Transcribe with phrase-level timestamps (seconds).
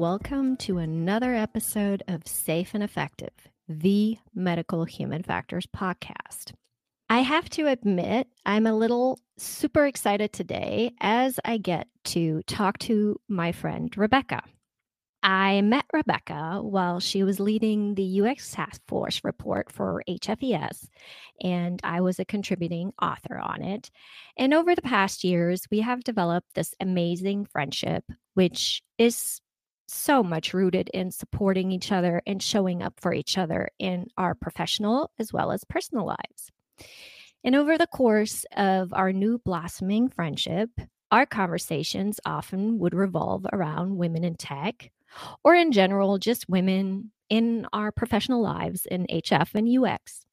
[0.00, 3.34] welcome to another episode of Safe and Effective,
[3.68, 6.54] the Medical Human Factors podcast.
[7.10, 12.78] I have to admit, I'm a little super excited today as I get to talk
[12.78, 14.42] to my friend Rebecca.
[15.22, 20.88] I met Rebecca while she was leading the UX Task Force report for HFES,
[21.42, 23.90] and I was a contributing author on it.
[24.38, 29.42] And over the past years, we have developed this amazing friendship, which is
[29.92, 34.34] so much rooted in supporting each other and showing up for each other in our
[34.34, 36.50] professional as well as personal lives.
[37.42, 40.70] And over the course of our new blossoming friendship,
[41.10, 44.90] our conversations often would revolve around women in tech,
[45.42, 50.24] or in general, just women in our professional lives in HF and UX.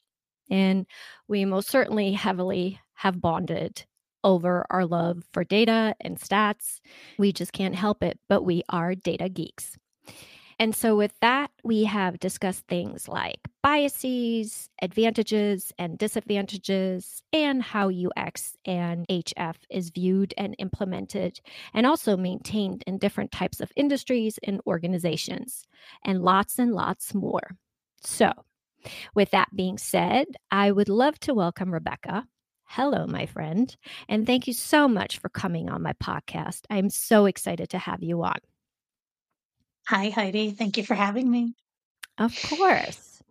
[0.49, 0.85] And
[1.27, 3.85] we most certainly heavily have bonded
[4.27, 6.81] over our love for data and stats.
[7.17, 9.77] We just can't help it, but we are data geeks.
[10.59, 17.89] And so, with that, we have discussed things like biases, advantages, and disadvantages, and how
[17.89, 21.39] UX and HF is viewed and implemented,
[21.73, 25.63] and also maintained in different types of industries and organizations,
[26.03, 27.55] and lots and lots more.
[28.01, 28.33] So,
[29.13, 32.25] with that being said, I would love to welcome Rebecca.
[32.69, 33.75] Hello, my friend,
[34.09, 36.61] and thank you so much for coming on my podcast.
[36.69, 38.37] I'm so excited to have you on.
[39.87, 40.51] Hi, Heidi.
[40.51, 41.55] Thank you for having me.
[42.17, 43.23] Of course.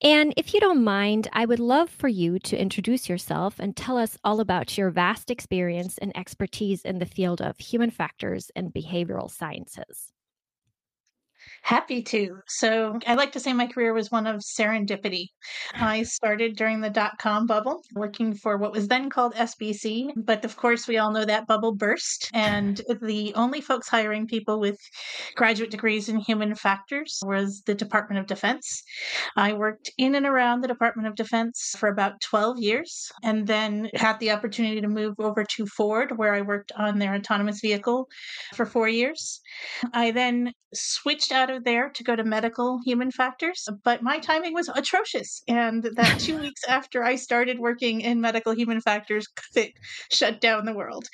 [0.00, 3.98] And if you don't mind, I would love for you to introduce yourself and tell
[3.98, 8.72] us all about your vast experience and expertise in the field of human factors and
[8.72, 10.12] behavioral sciences.
[11.62, 12.38] Happy to.
[12.48, 15.26] So, I like to say my career was one of serendipity.
[15.74, 20.10] I started during the dot com bubble, working for what was then called SBC.
[20.16, 22.28] But of course, we all know that bubble burst.
[22.34, 24.76] And the only folks hiring people with
[25.36, 28.82] graduate degrees in human factors was the Department of Defense.
[29.36, 33.88] I worked in and around the Department of Defense for about 12 years and then
[33.94, 38.08] had the opportunity to move over to Ford, where I worked on their autonomous vehicle
[38.54, 39.40] for four years.
[39.92, 44.54] I then switched out of there to go to medical human factors, but my timing
[44.54, 45.42] was atrocious.
[45.48, 49.72] And that two weeks after I started working in medical human factors, it
[50.10, 51.06] shut down the world.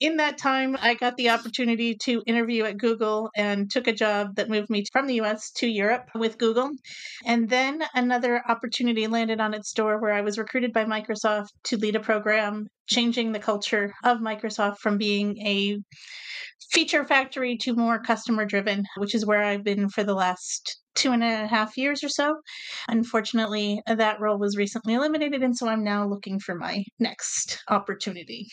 [0.00, 4.36] In that time, I got the opportunity to interview at Google and took a job
[4.36, 6.70] that moved me from the US to Europe with Google.
[7.24, 11.76] And then another opportunity landed on its door where I was recruited by Microsoft to
[11.76, 15.78] lead a program changing the culture of Microsoft from being a
[16.70, 21.12] feature factory to more customer driven, which is where I've been for the last two
[21.12, 22.36] and a half years or so.
[22.88, 28.48] Unfortunately, that role was recently eliminated, and so I'm now looking for my next opportunity.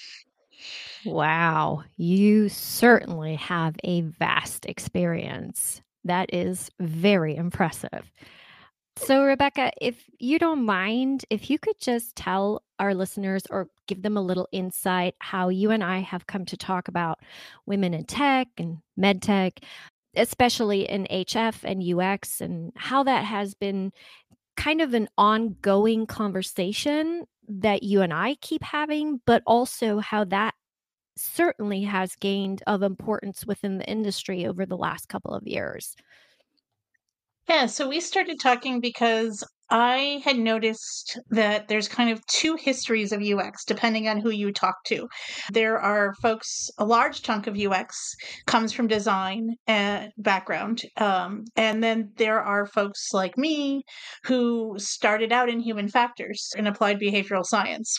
[1.05, 5.81] Wow, you certainly have a vast experience.
[6.03, 8.11] That is very impressive.
[8.97, 14.01] So, Rebecca, if you don't mind, if you could just tell our listeners or give
[14.01, 17.19] them a little insight how you and I have come to talk about
[17.65, 19.59] women in tech and med tech,
[20.15, 23.91] especially in HF and UX, and how that has been
[24.57, 30.53] kind of an ongoing conversation that you and I keep having, but also how that
[31.17, 35.95] certainly has gained of importance within the industry over the last couple of years.
[37.49, 43.13] Yeah, so we started talking because I had noticed that there's kind of two histories
[43.13, 45.07] of UX depending on who you talk to.
[45.51, 48.13] There are folks, a large chunk of UX
[48.45, 50.81] comes from design and background.
[50.97, 53.83] Um, and then there are folks like me
[54.25, 57.97] who started out in human factors and applied behavioral science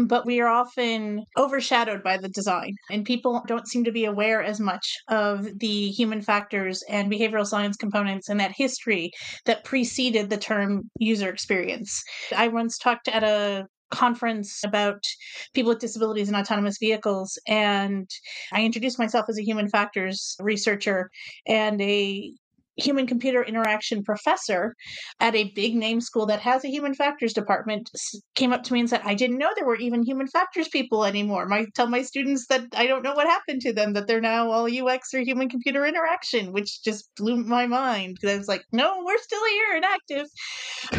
[0.00, 4.42] but we are often overshadowed by the design and people don't seem to be aware
[4.42, 9.10] as much of the human factors and behavioral science components and that history
[9.44, 12.02] that preceded the term user experience.
[12.34, 15.02] I once talked at a conference about
[15.52, 18.08] people with disabilities and autonomous vehicles and
[18.50, 21.10] i introduced myself as a human factors researcher
[21.46, 22.32] and a
[22.76, 24.74] human computer interaction professor
[25.20, 27.90] at a big name school that has a human factors department
[28.34, 31.04] came up to me and said i didn't know there were even human factors people
[31.04, 31.50] anymore.
[31.52, 34.50] I tell my students that i don't know what happened to them that they're now
[34.50, 38.64] all ux or human computer interaction which just blew my mind because i was like
[38.72, 40.26] no we're still here and active.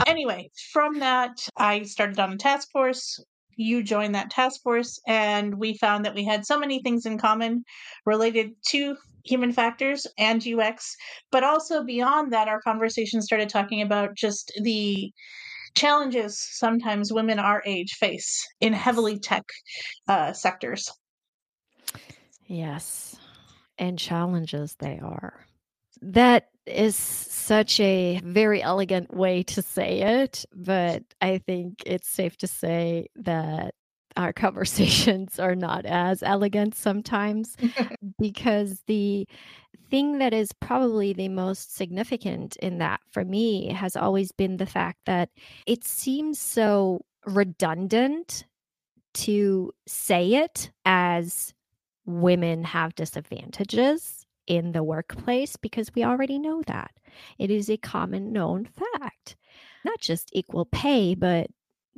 [0.07, 3.19] Anyway from that i started on a task force
[3.57, 7.17] you joined that task force and we found that we had so many things in
[7.17, 7.63] common
[8.05, 8.95] related to
[9.25, 10.95] human factors and UX,
[11.31, 15.11] but also beyond that, our conversation started talking about just the
[15.75, 19.43] challenges sometimes women our age face in heavily tech
[20.07, 20.91] uh, sectors.
[22.45, 23.15] Yes,
[23.77, 25.45] and challenges they are.
[26.03, 32.37] That is such a very elegant way to say it, but I think it's safe
[32.37, 33.73] to say that
[34.15, 37.55] our conversations are not as elegant sometimes
[38.19, 39.27] because the
[39.89, 44.65] thing that is probably the most significant in that for me has always been the
[44.65, 45.29] fact that
[45.67, 48.45] it seems so redundant
[49.13, 51.53] to say it as
[52.05, 56.91] women have disadvantages in the workplace because we already know that.
[57.37, 59.35] It is a common known fact.
[59.85, 61.47] Not just equal pay, but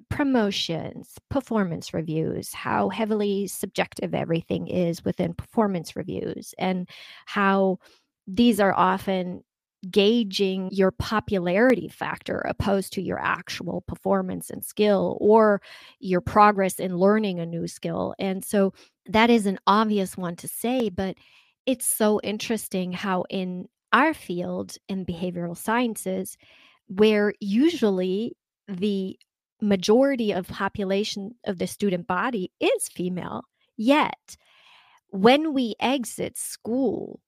[0.09, 6.89] promotions, performance reviews, how heavily subjective everything is within performance reviews, and
[7.25, 7.79] how
[8.27, 9.43] these are often
[9.91, 15.61] gauging your popularity factor opposed to your actual performance and skill or
[15.99, 18.15] your progress in learning a new skill.
[18.17, 18.73] And so
[19.05, 21.15] that is an obvious one to say, but
[21.65, 26.37] it's so interesting how in our field in behavioral sciences,
[26.87, 28.35] where usually
[28.67, 29.17] the
[29.61, 33.43] majority of population of the student body is female,
[33.77, 34.37] yet
[35.09, 37.21] when we exit school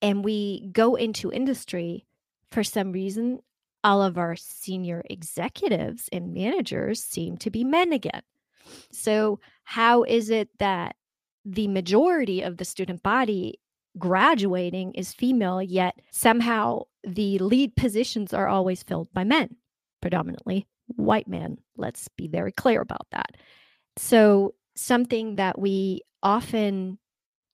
[0.00, 2.06] and we go into industry,
[2.50, 3.40] for some reason,
[3.84, 8.22] all of our senior executives and managers seem to be men again.
[8.92, 10.96] So, how is it that
[11.44, 13.60] the majority of the student body
[13.98, 19.56] graduating is female, yet somehow the lead positions are always filled by men,
[20.00, 20.66] predominantly
[20.96, 21.58] white men?
[21.76, 23.36] Let's be very clear about that.
[23.96, 26.98] So, something that we often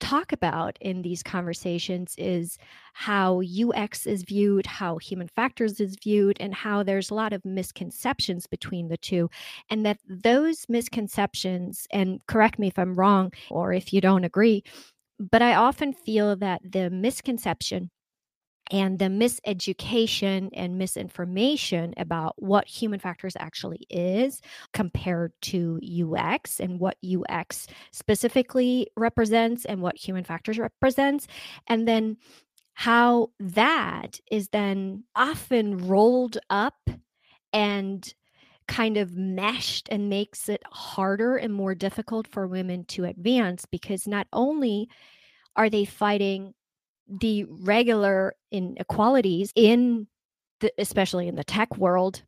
[0.00, 2.58] talk about in these conversations is
[2.92, 7.44] how UX is viewed, how human factors is viewed, and how there's a lot of
[7.44, 9.30] misconceptions between the two.
[9.70, 14.64] And that those misconceptions, and correct me if I'm wrong or if you don't agree,
[15.18, 17.90] but I often feel that the misconception
[18.70, 24.40] and the miseducation and misinformation about what human factors actually is
[24.72, 31.28] compared to UX and what UX specifically represents and what human factors represents.
[31.68, 32.16] And then
[32.74, 36.90] how that is then often rolled up
[37.52, 38.14] and
[38.68, 44.06] kind of meshed and makes it harder and more difficult for women to advance because
[44.08, 44.88] not only
[45.54, 46.52] are they fighting
[47.08, 50.06] the regular inequalities in
[50.60, 52.22] the, especially in the tech world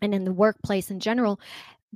[0.00, 1.40] and in the workplace in general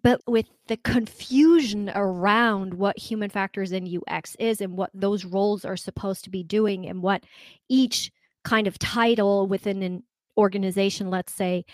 [0.03, 5.64] but with the confusion around what human factors in UX is and what those roles
[5.64, 7.25] are supposed to be doing and what
[7.69, 8.12] each
[8.44, 10.02] kind of title within an
[10.37, 11.64] organization let's say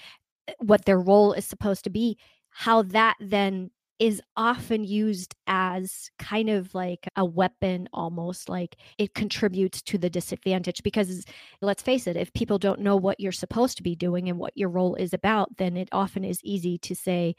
[0.49, 2.17] eh, what their role is supposed to be
[2.51, 3.71] how that then
[4.03, 10.11] is often used as kind of like a weapon almost like it contributes to the
[10.11, 11.25] disadvantage because
[11.61, 14.57] let's face it if people don't know what you're supposed to be doing and what
[14.57, 17.37] your role is about then it often is easy to say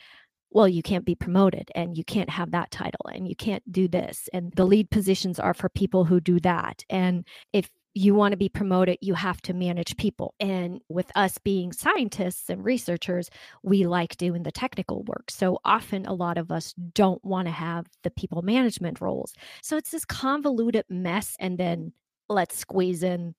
[0.55, 3.87] well, you can't be promoted and you can't have that title and you can't do
[3.87, 4.29] this.
[4.33, 6.83] And the lead positions are for people who do that.
[6.91, 10.33] And if you want to be promoted, you have to manage people.
[10.39, 13.29] And with us being scientists and researchers,
[13.61, 15.29] we like doing the technical work.
[15.29, 19.33] So often, a lot of us don't want to have the people management roles.
[19.61, 21.35] So it's this convoluted mess.
[21.39, 21.93] And then
[22.29, 23.35] let's squeeze in,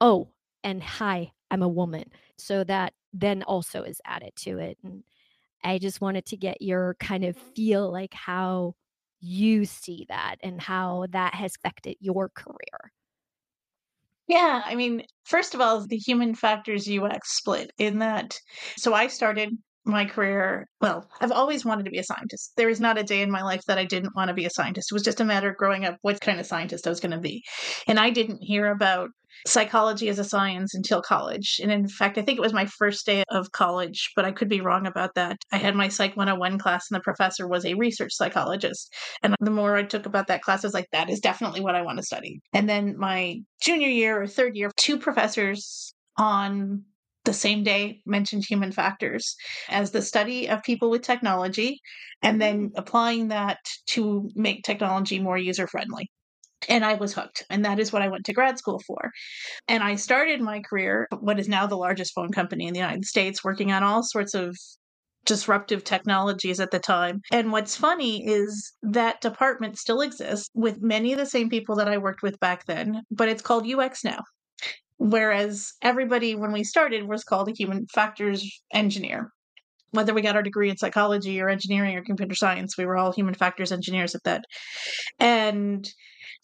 [0.00, 0.28] oh,
[0.62, 2.04] and hi, I'm a woman.
[2.38, 4.78] So that then also is added to it.
[4.84, 5.02] And
[5.64, 8.74] I just wanted to get your kind of feel like how
[9.20, 12.92] you see that and how that has affected your career.
[14.28, 18.38] Yeah, I mean, first of all, the human factors UX split in that.
[18.76, 19.50] So I started
[19.86, 22.52] my career, well, I've always wanted to be a scientist.
[22.56, 24.50] There is not a day in my life that I didn't want to be a
[24.50, 24.90] scientist.
[24.90, 27.12] It was just a matter of growing up what kind of scientist I was going
[27.12, 27.42] to be.
[27.86, 29.10] And I didn't hear about
[29.46, 31.60] psychology as a science until college.
[31.62, 34.48] And in fact, I think it was my first day of college, but I could
[34.48, 35.36] be wrong about that.
[35.52, 38.92] I had my Psych 101 class, and the professor was a research psychologist.
[39.22, 41.74] And the more I took about that class, I was like, that is definitely what
[41.74, 42.40] I want to study.
[42.52, 46.84] And then my junior year or third year, two professors on
[47.26, 49.36] the same day mentioned human factors
[49.68, 51.80] as the study of people with technology
[52.22, 52.78] and then mm-hmm.
[52.78, 56.10] applying that to make technology more user friendly
[56.68, 57.44] and I was hooked.
[57.50, 59.10] And that is what I went to grad school for.
[59.68, 63.04] And I started my career, what is now the largest phone company in the United
[63.04, 64.56] States, working on all sorts of
[65.26, 67.20] disruptive technologies at the time.
[67.30, 71.88] And what's funny is that department still exists with many of the same people that
[71.88, 74.22] I worked with back then, but it's called UX now.
[74.98, 79.32] Whereas everybody, when we started, was called a human factors engineer.
[79.90, 83.12] Whether we got our degree in psychology or engineering or computer science, we were all
[83.12, 84.44] human factors engineers at that.
[85.18, 85.88] And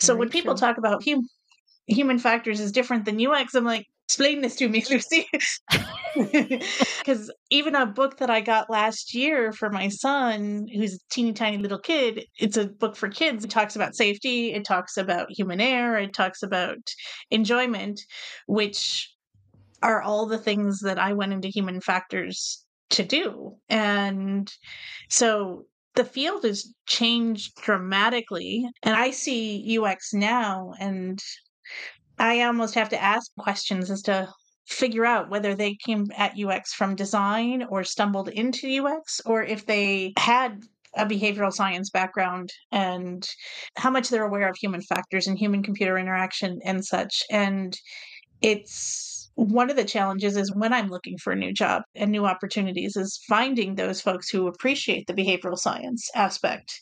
[0.00, 0.60] so Very when people true.
[0.60, 1.28] talk about hum-
[1.86, 5.26] human factors is different than UX, I'm like, explain this to me, Lucy.
[6.98, 11.32] Because even a book that I got last year for my son, who's a teeny
[11.32, 13.44] tiny little kid, it's a book for kids.
[13.44, 16.76] It talks about safety, it talks about human error, it talks about
[17.30, 18.02] enjoyment,
[18.46, 19.10] which
[19.82, 23.56] are all the things that I went into human factors to do.
[23.70, 24.52] And
[25.08, 25.64] so
[25.94, 28.66] the field has changed dramatically.
[28.82, 31.18] And I see UX now, and
[32.22, 34.28] I almost have to ask questions as to
[34.68, 39.66] figure out whether they came at UX from design or stumbled into UX, or if
[39.66, 40.62] they had
[40.94, 43.28] a behavioral science background and
[43.76, 47.24] how much they're aware of human factors and human computer interaction and such.
[47.28, 47.76] And
[48.40, 52.24] it's one of the challenges is when I'm looking for a new job and new
[52.24, 56.80] opportunities is finding those folks who appreciate the behavioral science aspect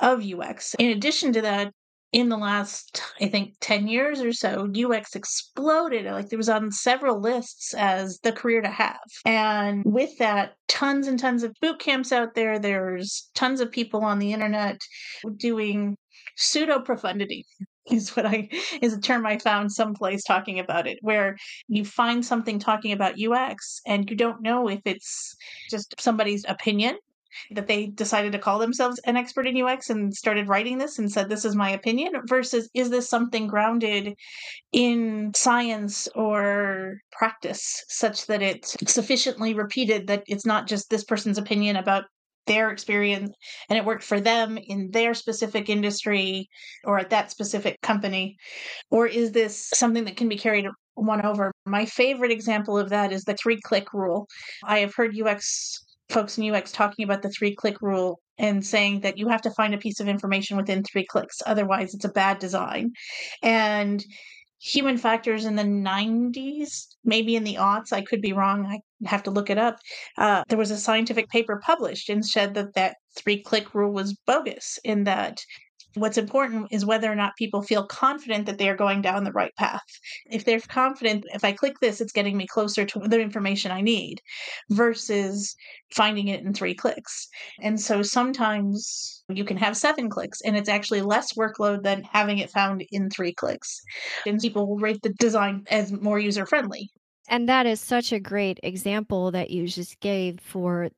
[0.00, 0.74] of UX.
[0.80, 1.72] In addition to that,
[2.12, 6.06] in the last, I think, 10 years or so, UX exploded.
[6.06, 8.98] Like it was on several lists as the career to have.
[9.24, 12.58] And with that, tons and tons of boot camps out there.
[12.58, 14.80] There's tons of people on the internet
[15.36, 15.96] doing
[16.36, 17.46] pseudo profundity
[17.90, 18.48] is what I
[18.80, 21.36] is a term I found someplace talking about it, where
[21.68, 25.34] you find something talking about UX and you don't know if it's
[25.70, 26.98] just somebody's opinion
[27.52, 31.10] that they decided to call themselves an expert in UX and started writing this and
[31.10, 34.14] said this is my opinion versus is this something grounded
[34.72, 41.38] in science or practice such that it's sufficiently repeated that it's not just this person's
[41.38, 42.04] opinion about
[42.46, 43.30] their experience
[43.68, 46.48] and it worked for them in their specific industry
[46.84, 48.36] or at that specific company?
[48.90, 51.52] Or is this something that can be carried one over?
[51.64, 54.26] My favorite example of that is the three click rule.
[54.64, 55.78] I have heard UX
[56.10, 59.50] folks in UX talking about the three click rule and saying that you have to
[59.50, 61.42] find a piece of information within three clicks.
[61.46, 62.92] Otherwise, it's a bad design.
[63.42, 64.04] And
[64.60, 67.92] human factors in the 90s, maybe in the aughts.
[67.92, 68.66] I could be wrong.
[68.66, 69.78] I have to look it up.
[70.18, 74.18] Uh, there was a scientific paper published and said that that three click rule was
[74.26, 75.40] bogus in that
[75.94, 79.32] What's important is whether or not people feel confident that they are going down the
[79.32, 79.84] right path.
[80.26, 83.80] If they're confident, if I click this, it's getting me closer to the information I
[83.80, 84.20] need
[84.70, 85.56] versus
[85.92, 87.28] finding it in three clicks.
[87.60, 92.38] And so sometimes you can have seven clicks and it's actually less workload than having
[92.38, 93.80] it found in three clicks.
[94.26, 96.90] And people will rate the design as more user friendly
[97.30, 100.90] and that is such a great example that you just gave for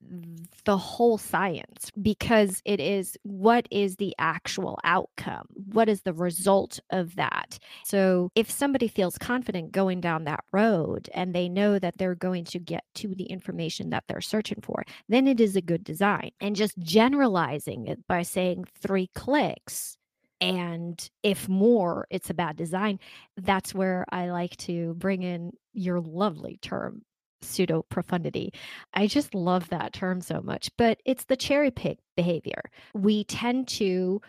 [0.65, 5.47] the whole science because it is what is the actual outcome?
[5.73, 7.59] What is the result of that?
[7.85, 12.45] So, if somebody feels confident going down that road and they know that they're going
[12.47, 16.31] to get to the information that they're searching for, then it is a good design.
[16.41, 19.99] And just generalizing it by saying three clicks
[20.43, 22.99] and if more it's a bad design
[23.37, 27.03] that's where i like to bring in your lovely term
[27.43, 28.53] pseudo profundity
[28.95, 32.63] i just love that term so much but it's the cherry pick behavior
[32.95, 34.21] we tend to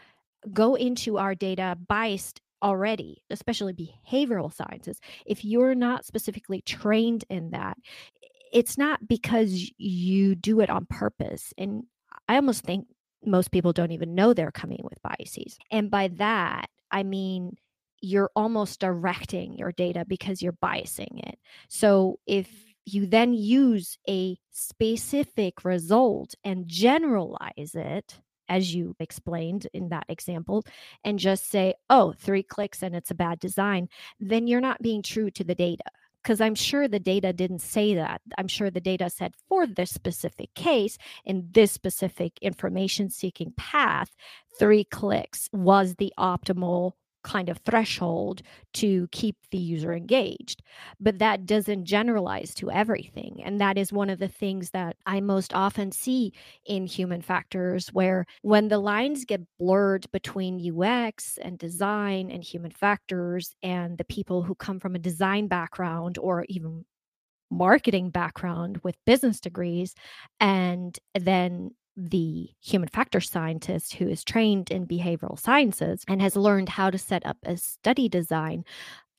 [0.51, 7.51] go into our data biased already, especially behavioral sciences, if you're not specifically trained in
[7.51, 7.77] that,
[8.53, 11.53] it's not because you do it on purpose.
[11.57, 11.83] And
[12.27, 12.87] I almost think
[13.25, 15.57] most people don't even know they're coming with biases.
[15.71, 17.57] And by that, I mean,
[18.01, 21.39] you're almost directing your data because you're biasing it.
[21.69, 22.49] So if
[22.85, 30.65] you then use a specific result and generalize it, as you explained in that example,
[31.05, 33.87] and just say, oh, three clicks and it's a bad design,
[34.19, 35.85] then you're not being true to the data
[36.23, 38.21] because I'm sure the data didn't say that.
[38.37, 44.15] I'm sure the data said for this specific case in this specific information seeking path,
[44.57, 48.41] three clicks was the optimal kind of threshold
[48.73, 50.61] to keep the user engaged.
[50.99, 53.41] But that doesn't generalize to everything.
[53.43, 56.33] And that is one of the things that I most often see
[56.65, 62.71] in human factors, where when the lines get blurred between UX and design and human
[62.71, 66.85] factors and the people who come from a design background or even
[67.49, 69.93] marketing background with business degrees
[70.39, 76.69] and then the human factor scientist who is trained in behavioral sciences and has learned
[76.69, 78.63] how to set up a study design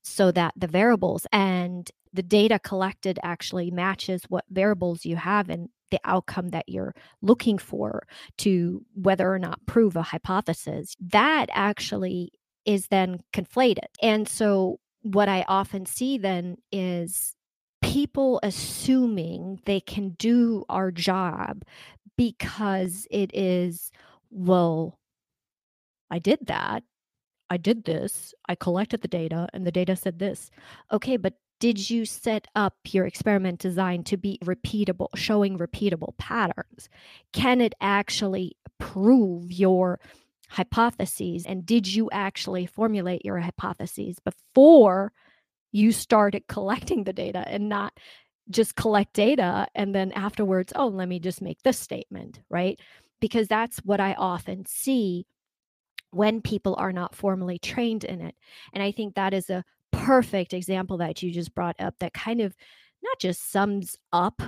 [0.03, 5.69] so that the variables and the data collected actually matches what variables you have and
[5.91, 8.07] the outcome that you're looking for
[8.39, 10.95] to whether or not prove a hypothesis.
[11.01, 12.33] That actually
[12.65, 13.89] is then conflated.
[14.03, 17.37] And so what i often see then is
[17.83, 21.63] people assuming they can do our job
[22.17, 23.91] because it is,
[24.31, 24.99] well,
[26.11, 26.83] I did that.
[27.51, 28.35] I did this.
[28.49, 30.51] I collected the data and the data said this.
[30.93, 36.89] Okay, but did you set up your experiment design to be repeatable, showing repeatable patterns?
[37.33, 40.01] Can it actually prove your
[40.49, 41.47] hypotheses?
[41.47, 45.13] And did you actually formulate your hypotheses before
[45.73, 47.99] you started collecting the data and not
[48.51, 52.79] just collect data and then afterwards, oh, let me just make this statement, right?
[53.21, 55.27] Because that's what I often see
[56.11, 58.35] when people are not formally trained in it.
[58.73, 62.41] And I think that is a perfect example that you just brought up that kind
[62.41, 62.55] of
[63.03, 64.41] not just sums up,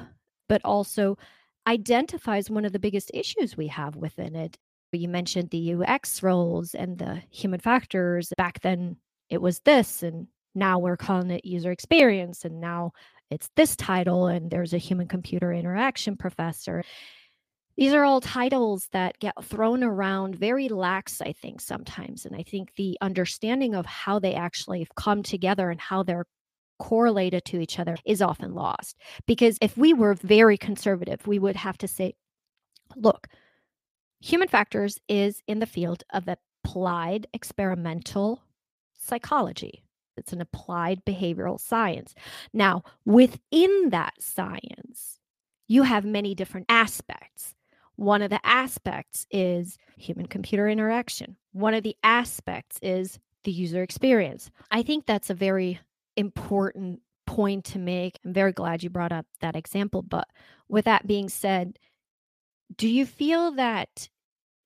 [0.49, 1.19] but also
[1.67, 4.57] identifies one of the biggest issues we have within it.
[4.93, 8.33] You mentioned the UX roles and the human factors.
[8.39, 8.97] Back then,
[9.29, 12.47] it was this, and now we're calling it user experience.
[12.47, 12.93] And now
[13.31, 16.85] it's this title, and there's a human computer interaction professor.
[17.77, 22.25] These are all titles that get thrown around very lax, I think, sometimes.
[22.25, 26.27] And I think the understanding of how they actually come together and how they're
[26.79, 28.97] correlated to each other is often lost.
[29.27, 32.15] Because if we were very conservative, we would have to say,
[32.95, 33.27] look,
[34.21, 38.43] human factors is in the field of applied experimental
[38.95, 39.83] psychology.
[40.17, 42.15] It's an applied behavioral science.
[42.53, 45.19] Now, within that science,
[45.69, 47.55] you have many different aspects.
[47.97, 51.37] One of the aspects is human computer interaction.
[51.53, 54.51] One of the aspects is the user experience.
[54.71, 55.81] I think that's a very
[56.17, 58.19] important point to make.
[58.25, 60.03] I'm very glad you brought up that example.
[60.03, 60.29] But
[60.69, 61.79] with that being said,
[62.77, 64.09] do you feel that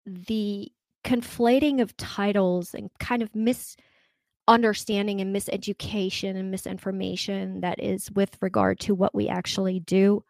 [0.07, 0.73] the
[1.05, 3.35] conflating of titles and kind of
[4.51, 10.25] misunderstanding and miseducation and misinformation that is with regard to what we actually do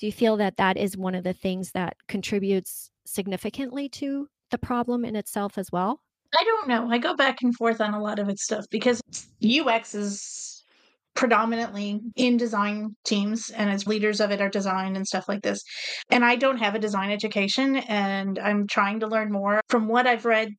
[0.00, 4.58] do you feel that that is one of the things that contributes significantly to the
[4.58, 6.00] problem in itself as well
[6.36, 6.90] I don't know.
[6.90, 9.00] I go back and forth on a lot of its stuff because
[9.40, 10.64] UX is
[11.14, 15.62] predominantly in design teams and as leaders of it are design and stuff like this.
[16.10, 19.60] And I don't have a design education and I'm trying to learn more.
[19.68, 20.50] From what I've read,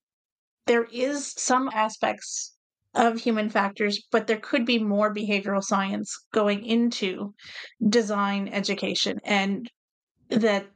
[0.66, 2.56] there is some aspects
[2.94, 7.34] of human factors, but there could be more behavioral science going into
[7.90, 9.70] design education and
[10.30, 10.68] that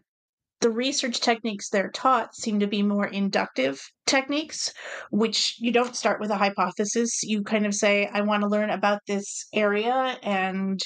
[0.61, 4.73] the research techniques they're taught seem to be more inductive techniques,
[5.09, 7.23] which you don't start with a hypothesis.
[7.23, 10.79] You kind of say, I want to learn about this area, and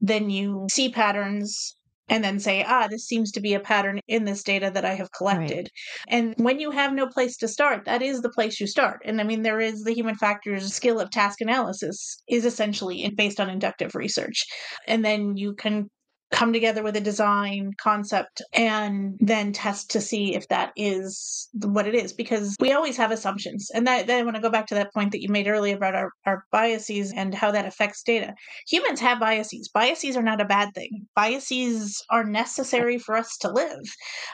[0.00, 1.76] then you see patterns
[2.10, 4.94] and then say, ah, this seems to be a pattern in this data that I
[4.94, 5.70] have collected.
[5.70, 5.70] Right.
[6.08, 9.00] And when you have no place to start, that is the place you start.
[9.04, 13.40] And I mean, there is the human factors skill of task analysis is essentially based
[13.40, 14.44] on inductive research.
[14.88, 15.88] And then you can
[16.30, 21.86] come together with a design concept and then test to see if that is what
[21.86, 23.70] it is because we always have assumptions.
[23.74, 25.76] And that then i want to go back to that point that you made earlier
[25.76, 28.34] about our, our biases and how that affects data.
[28.68, 29.68] Humans have biases.
[29.68, 31.06] Biases are not a bad thing.
[31.16, 33.80] Biases are necessary for us to live.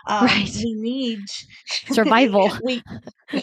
[0.06, 0.50] Um, right.
[0.54, 1.20] we need
[1.90, 2.50] survival.
[2.62, 2.82] we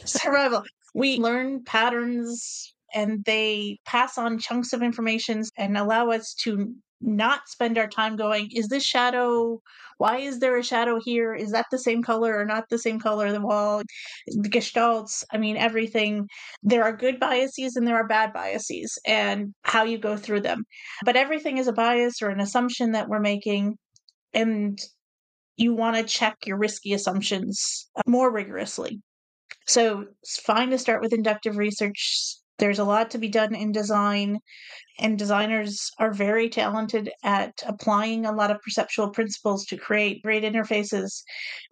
[0.05, 0.63] survival.
[0.93, 7.47] We learn patterns and they pass on chunks of information and allow us to not
[7.47, 9.59] spend our time going, is this shadow?
[9.97, 11.33] Why is there a shadow here?
[11.33, 13.31] Is that the same color or not the same color?
[13.31, 13.83] The wall,
[14.27, 16.27] the gestalts, I mean, everything.
[16.63, 20.63] There are good biases and there are bad biases, and how you go through them.
[21.05, 23.75] But everything is a bias or an assumption that we're making.
[24.33, 24.79] And
[25.57, 28.99] you want to check your risky assumptions more rigorously.
[29.67, 32.37] So it's fine to start with inductive research.
[32.63, 34.39] There's a lot to be done in design
[34.97, 40.43] and designers are very talented at applying a lot of perceptual principles to create great
[40.43, 41.23] interfaces.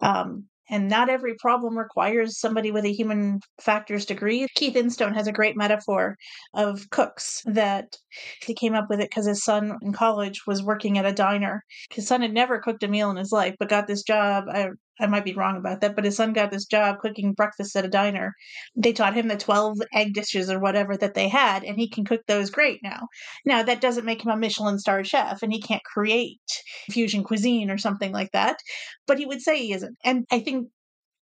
[0.02, 4.46] Um, and not every problem requires somebody with a human factors degree.
[4.54, 6.14] Keith Instone has a great metaphor
[6.52, 7.96] of cooks that
[8.44, 11.64] he came up with it because his son in college was working at a diner.
[11.90, 14.44] His son had never cooked a meal in his life, but got this job.
[14.50, 14.68] I
[15.02, 17.84] I might be wrong about that, but his son got this job cooking breakfast at
[17.84, 18.34] a diner.
[18.76, 22.04] They taught him the 12 egg dishes or whatever that they had, and he can
[22.04, 23.08] cook those great now.
[23.44, 26.40] Now, that doesn't make him a Michelin star chef, and he can't create
[26.88, 28.58] fusion cuisine or something like that,
[29.06, 29.96] but he would say he isn't.
[30.04, 30.68] And I think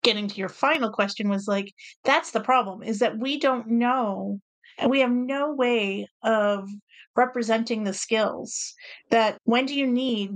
[0.02, 1.72] getting to your final question was like,
[2.04, 4.40] that's the problem, is that we don't know,
[4.78, 6.68] and we have no way of
[7.16, 8.74] representing the skills
[9.10, 10.30] that when do you need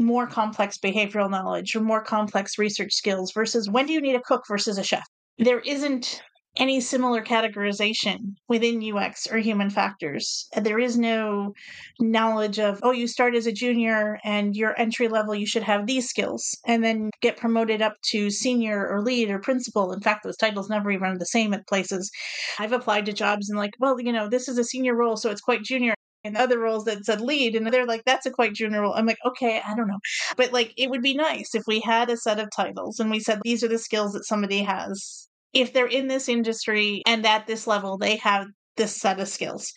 [0.00, 4.20] more complex behavioral knowledge or more complex research skills versus when do you need a
[4.20, 5.04] cook versus a chef?
[5.38, 6.22] There isn't
[6.56, 10.48] any similar categorization within UX or human factors.
[10.56, 11.52] There is no
[12.00, 15.86] knowledge of, oh, you start as a junior and your entry level, you should have
[15.86, 19.92] these skills, and then get promoted up to senior or lead or principal.
[19.92, 22.10] In fact, those titles never even are the same at places.
[22.58, 25.30] I've applied to jobs and, like, well, you know, this is a senior role, so
[25.30, 25.94] it's quite junior.
[26.24, 28.94] And other roles that said lead and they're like that's a quite junior role.
[28.94, 29.98] I'm like okay i don't know.
[30.36, 33.20] But like it would be nice if we had a set of titles and we
[33.20, 35.28] said these are the skills that somebody has.
[35.52, 39.72] If they're in this industry and at this level they have this set of skills.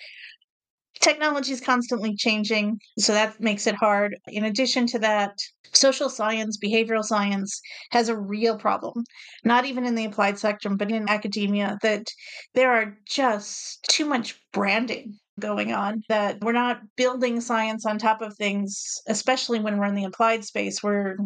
[0.99, 4.15] Technology is constantly changing so that makes it hard.
[4.27, 5.32] In addition to that
[5.73, 7.60] social science behavioral science
[7.91, 9.03] has a real problem
[9.43, 12.06] not even in the applied spectrum but in academia that
[12.53, 18.22] there are just too much branding going on that we're not building science on top
[18.22, 20.84] of things especially when we're in the applied space.
[20.84, 21.17] We're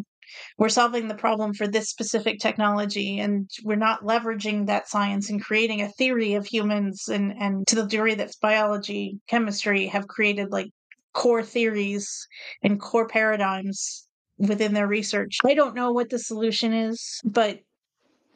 [0.58, 5.42] we're solving the problem for this specific technology and we're not leveraging that science and
[5.42, 10.50] creating a theory of humans and and to the degree that biology chemistry have created
[10.50, 10.68] like
[11.14, 12.26] core theories
[12.62, 15.38] and core paradigms within their research.
[15.44, 17.60] I don't know what the solution is but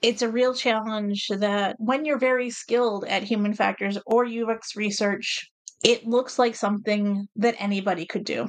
[0.03, 5.49] it's a real challenge that when you're very skilled at human factors or UX research,
[5.83, 8.49] it looks like something that anybody could do.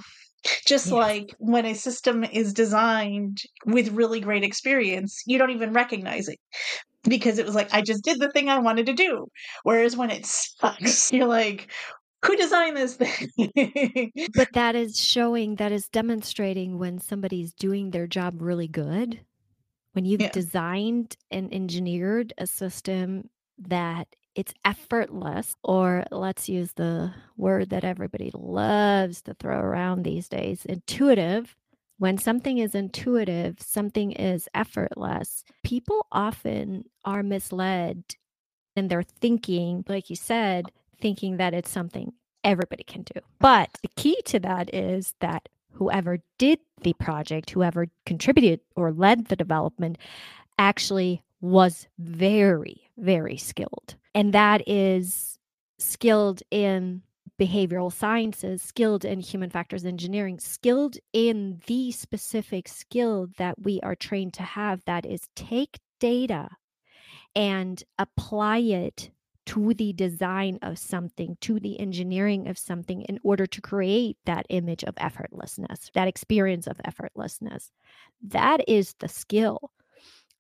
[0.66, 0.92] Just yes.
[0.92, 6.40] like when a system is designed with really great experience, you don't even recognize it
[7.04, 9.28] because it was like, I just did the thing I wanted to do.
[9.64, 11.72] Whereas when it sucks, you're like,
[12.26, 14.12] who designed this thing?
[14.36, 19.20] but that is showing, that is demonstrating when somebody's doing their job really good.
[19.94, 20.32] When you've yeah.
[20.32, 28.32] designed and engineered a system that it's effortless, or let's use the word that everybody
[28.34, 31.56] loves to throw around these days intuitive.
[32.00, 38.04] When something is intuitive, something is effortless, people often are misled
[38.76, 43.22] in their thinking, like you said, thinking that it's something everybody can do.
[43.40, 49.28] But the key to that is that whoever did the project, whoever contributed or led
[49.28, 49.98] the development,
[50.58, 53.96] actually was very, very skilled.
[54.14, 55.38] And that is
[55.80, 57.02] skilled in
[57.40, 63.96] behavioral sciences, skilled in human factors engineering, skilled in the specific skill that we are
[63.96, 66.50] trained to have that is take data
[67.36, 69.10] and apply it
[69.46, 74.46] to the design of something, to the engineering of something in order to create that
[74.50, 77.72] image of effortlessness, that experience of effortlessness.
[78.22, 79.72] That is the skill.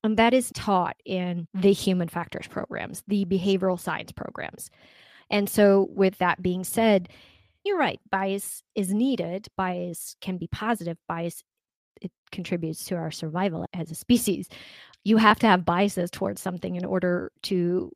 [0.04, 4.70] And that is taught in the human factors programs, the behavioral science programs.
[5.30, 7.10] And so, with that being said,
[7.64, 9.48] you're right, bias is needed.
[9.56, 10.98] Bias can be positive.
[11.08, 11.44] Bias
[12.02, 14.50] it contributes to our survival as a species.
[15.06, 17.92] You have to have biases towards something in order to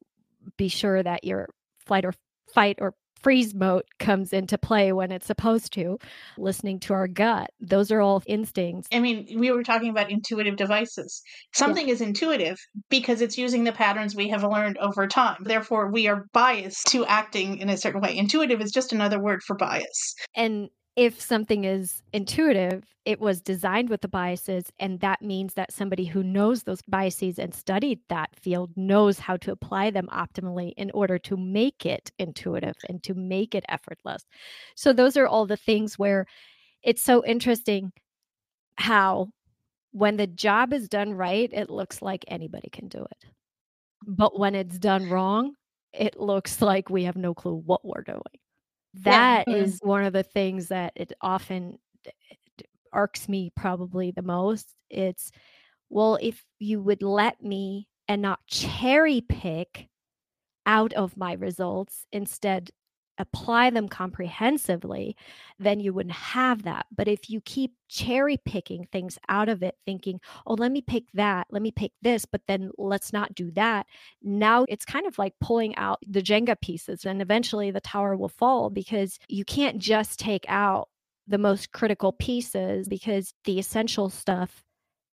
[0.57, 1.49] be sure that your
[1.85, 2.13] flight or
[2.53, 5.97] fight or freeze mode comes into play when it's supposed to,
[6.38, 7.49] listening to our gut.
[7.60, 8.88] Those are all instincts.
[8.91, 11.21] I mean, we were talking about intuitive devices.
[11.53, 11.93] Something yeah.
[11.93, 12.58] is intuitive
[12.89, 15.38] because it's using the patterns we have learned over time.
[15.41, 18.15] Therefore, we are biased to acting in a certain way.
[18.15, 20.15] Intuitive is just another word for bias.
[20.36, 24.65] And if something is intuitive, it was designed with the biases.
[24.79, 29.38] And that means that somebody who knows those biases and studied that field knows how
[29.38, 34.25] to apply them optimally in order to make it intuitive and to make it effortless.
[34.75, 36.25] So, those are all the things where
[36.83, 37.91] it's so interesting
[38.77, 39.29] how
[39.91, 43.25] when the job is done right, it looks like anybody can do it.
[44.07, 45.53] But when it's done wrong,
[45.93, 48.21] it looks like we have no clue what we're doing.
[48.93, 49.56] That yeah.
[49.56, 51.78] is one of the things that it often
[52.93, 54.76] irks me probably the most.
[54.89, 55.32] It's,
[55.89, 59.88] well, if you would let me and not cherry pick
[60.65, 62.71] out of my results, instead
[63.17, 65.15] apply them comprehensively,
[65.60, 66.86] then you wouldn't have that.
[66.95, 71.03] But if you keep cherry picking things out of it, thinking, oh, let me pick
[71.13, 73.86] that, let me pick this, but then let's not do that,
[74.21, 78.30] now it's kind of like pulling out the Jenga pieces and eventually the tower will
[78.30, 80.89] fall because you can't just take out
[81.27, 84.63] the most critical pieces because the essential stuff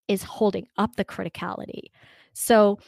[0.09, 1.85] is holding up the criticality.
[2.35, 2.79] So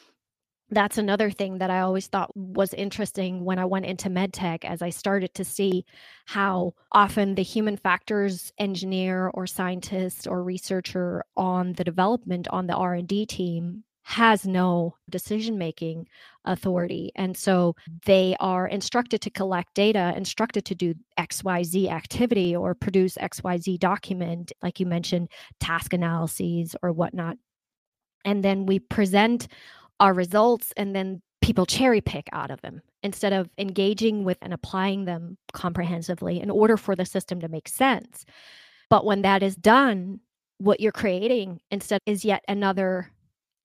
[0.70, 4.82] that's another thing that I always thought was interesting when I went into medtech as
[4.82, 5.84] I started to see
[6.24, 12.74] how often the human factors engineer or scientist or researcher on the development on the
[12.74, 16.06] R&D team has no decision making
[16.44, 17.10] authority.
[17.16, 17.74] And so
[18.04, 24.52] they are instructed to collect data instructed to do xyz activity or produce xyz document
[24.62, 27.36] like you mentioned task analyses or whatnot.
[28.24, 29.48] And then we present
[30.00, 34.52] our results and then people cherry pick out of them instead of engaging with and
[34.52, 38.24] applying them comprehensively in order for the system to make sense.
[38.90, 40.20] But when that is done,
[40.58, 43.10] what you're creating instead is yet another,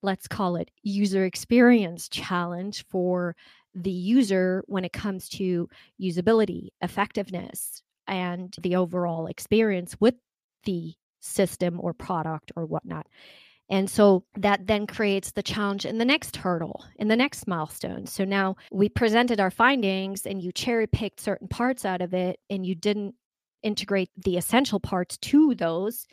[0.02, 3.34] let's call it user experience challenge for
[3.74, 5.68] the user when it comes to
[6.00, 10.14] usability, effectiveness, and the overall experience with
[10.64, 13.06] the system or product or whatnot.
[13.72, 18.06] And so that then creates the challenge in the next hurdle, in the next milestone.
[18.06, 22.38] So now we presented our findings and you cherry picked certain parts out of it
[22.50, 23.14] and you didn't
[23.62, 26.06] integrate the essential parts to those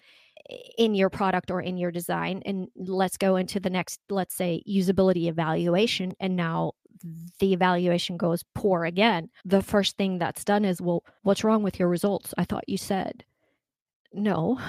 [0.77, 2.41] in your product or in your design.
[2.45, 6.13] And let's go into the next, let's say, usability evaluation.
[6.21, 6.71] And now
[7.41, 9.31] the evaluation goes poor again.
[9.43, 12.33] The first thing that's done is, well, what's wrong with your results?
[12.37, 13.25] I thought you said.
[14.13, 14.61] No,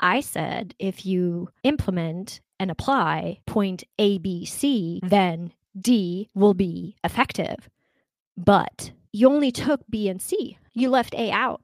[0.00, 5.08] I said if you implement and apply point A, B, C, mm-hmm.
[5.08, 7.68] then D will be effective.
[8.36, 11.62] But you only took B and C, you left A out.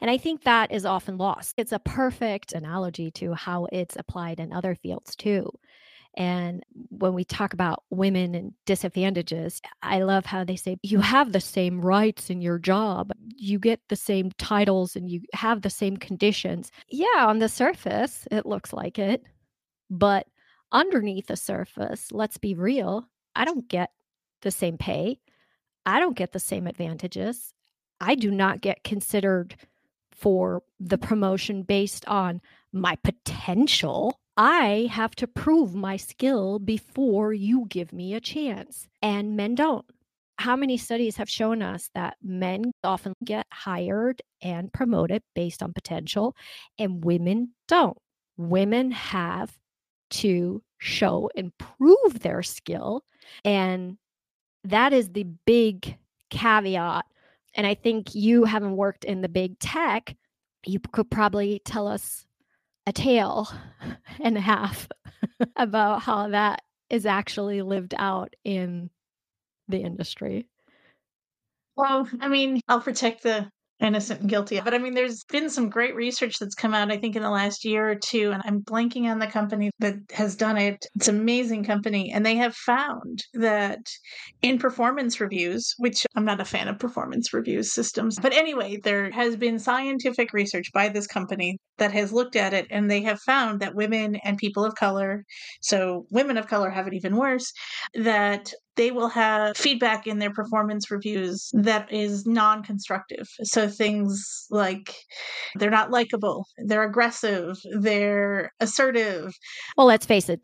[0.00, 1.54] And I think that is often lost.
[1.58, 5.50] It's a perfect analogy to how it's applied in other fields too.
[6.16, 11.32] And when we talk about women and disadvantages, I love how they say you have
[11.32, 15.70] the same rights in your job, you get the same titles, and you have the
[15.70, 16.72] same conditions.
[16.88, 19.24] Yeah, on the surface, it looks like it.
[19.88, 20.26] But
[20.72, 23.90] underneath the surface, let's be real, I don't get
[24.42, 25.20] the same pay.
[25.86, 27.54] I don't get the same advantages.
[28.00, 29.56] I do not get considered
[30.12, 32.40] for the promotion based on
[32.72, 34.20] my potential.
[34.40, 38.88] I have to prove my skill before you give me a chance.
[39.02, 39.84] And men don't.
[40.38, 45.74] How many studies have shown us that men often get hired and promoted based on
[45.74, 46.34] potential
[46.78, 47.98] and women don't?
[48.38, 49.58] Women have
[50.12, 53.04] to show and prove their skill.
[53.44, 53.98] And
[54.64, 55.98] that is the big
[56.30, 57.04] caveat.
[57.52, 60.16] And I think you haven't worked in the big tech,
[60.64, 62.24] you could probably tell us
[62.86, 63.48] a tale
[64.20, 64.88] and a half
[65.56, 68.90] about how that is actually lived out in
[69.68, 70.48] the industry.
[71.76, 74.60] Well, I mean, I'll protect the innocent and guilty.
[74.60, 77.30] But I mean, there's been some great research that's come out, I think, in the
[77.30, 80.84] last year or two, and I'm blanking on the company that has done it.
[80.96, 82.12] It's an amazing company.
[82.12, 83.80] And they have found that
[84.42, 89.10] in performance reviews, which I'm not a fan of performance review systems, but anyway, there
[89.10, 93.20] has been scientific research by this company that has looked at it, and they have
[93.20, 95.24] found that women and people of color,
[95.62, 97.50] so women of color have it even worse,
[97.94, 103.28] that they will have feedback in their performance reviews that is non constructive.
[103.42, 104.94] So things like
[105.56, 109.34] they're not likable, they're aggressive, they're assertive.
[109.76, 110.40] Well, let's face it,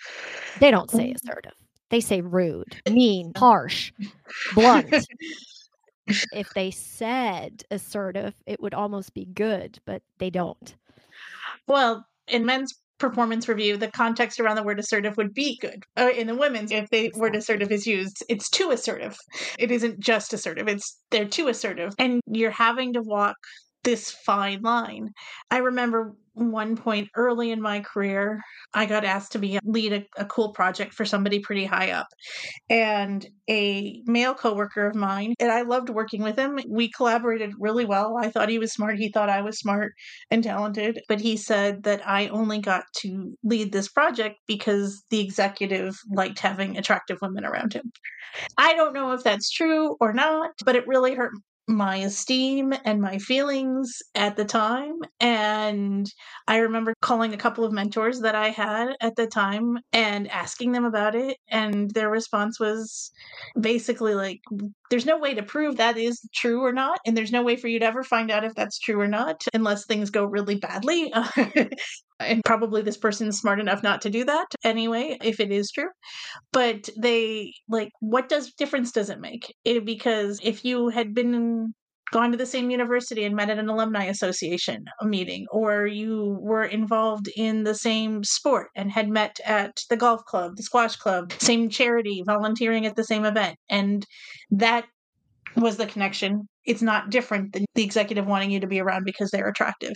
[0.61, 1.17] they don't say mm-hmm.
[1.17, 1.55] assertive,
[1.91, 3.93] they say rude, mean, harsh,
[4.55, 4.95] blunt.
[6.33, 10.77] if they said assertive, it would almost be good, but they don't.
[11.67, 15.85] Well, in men's performance review, the context around the word assertive would be good.
[15.97, 19.17] Uh, in the women's, if the word assertive is used, it's too assertive.
[19.59, 21.93] It isn't just assertive, it's they're too assertive.
[21.99, 23.37] And you're having to walk
[23.87, 25.12] this fine line.
[25.49, 28.42] I remember one point early in my career,
[28.75, 32.09] I got asked to be lead a, a, cool project for somebody pretty high up.
[32.68, 36.59] And a male coworker of mine, and I loved working with him.
[36.68, 38.18] We collaborated really well.
[38.20, 38.99] I thought he was smart.
[38.99, 39.92] He thought I was smart
[40.31, 41.01] and talented.
[41.09, 46.40] But he said that I only got to lead this project because the executive liked
[46.40, 47.92] having attractive women around him.
[48.59, 51.33] I don't know if that's true or not, but it really hurt
[51.68, 54.94] my esteem and my feelings at the time.
[55.20, 56.07] And
[56.46, 60.72] I remember calling a couple of mentors that I had at the time and asking
[60.72, 61.38] them about it.
[61.48, 63.11] And their response was
[63.61, 64.40] basically like,
[64.90, 66.99] there's no way to prove that is true or not.
[67.07, 69.42] And there's no way for you to ever find out if that's true or not
[69.53, 71.12] unless things go really badly.
[72.20, 75.90] and probably this person's smart enough not to do that anyway if it is true
[76.53, 81.75] but they like what does difference does it make it, because if you had been
[82.12, 86.64] gone to the same university and met at an alumni association meeting or you were
[86.64, 91.33] involved in the same sport and had met at the golf club the squash club
[91.38, 94.07] same charity volunteering at the same event and
[94.51, 94.85] that
[95.57, 96.49] was the connection.
[96.64, 99.95] It's not different than the executive wanting you to be around because they're attractive.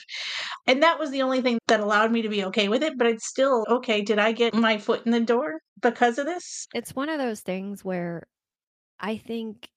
[0.66, 2.94] And that was the only thing that allowed me to be okay with it.
[2.96, 4.02] But it's still okay.
[4.02, 6.66] Did I get my foot in the door because of this?
[6.74, 8.22] It's one of those things where
[8.98, 9.68] I think,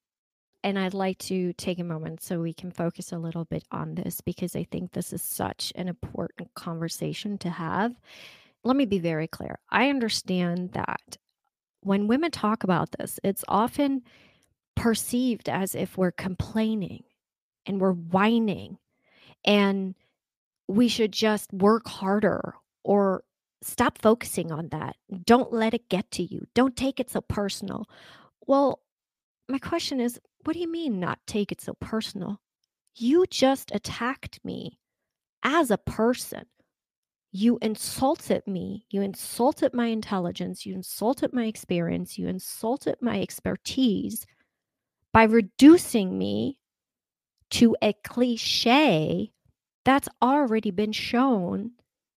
[0.64, 3.96] and I'd like to take a moment so we can focus a little bit on
[3.96, 7.94] this because I think this is such an important conversation to have.
[8.64, 9.60] Let me be very clear.
[9.70, 11.18] I understand that
[11.82, 14.04] when women talk about this, it's often
[14.76, 17.04] perceived as if we're complaining
[17.66, 18.78] and we're whining
[19.46, 19.96] and
[20.68, 23.24] we should just work harder or
[23.62, 24.96] stop focusing on that.
[25.26, 26.46] Don't let it get to you.
[26.54, 27.86] Don't take it so personal.
[28.48, 28.80] Well,
[29.54, 32.42] my question is what do you mean not take it so personal?
[32.96, 34.80] You just attacked me
[35.44, 36.46] as a person.
[37.32, 38.88] You insulted me.
[38.90, 40.66] You insulted my intelligence.
[40.66, 42.18] You insulted my experience.
[42.18, 44.26] You insulted my expertise
[45.12, 46.58] by reducing me
[47.52, 49.32] to a cliche
[49.86, 51.74] that's already been shown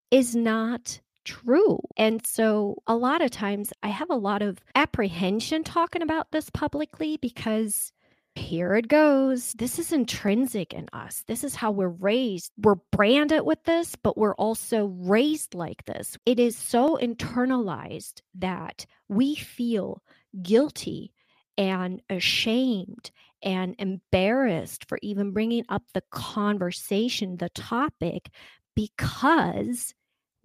[0.09, 1.79] is not true.
[1.97, 6.49] And so a lot of times I have a lot of apprehension talking about this
[6.49, 7.91] publicly because
[8.35, 9.53] here it goes.
[9.53, 11.23] This is intrinsic in us.
[11.27, 12.51] This is how we're raised.
[12.57, 16.17] We're branded with this, but we're also raised like this.
[16.25, 20.01] It is so internalized that we feel
[20.41, 21.13] guilty
[21.57, 23.11] and ashamed
[23.41, 28.29] and embarrassed for even bringing up the conversation, the topic,
[28.75, 29.93] because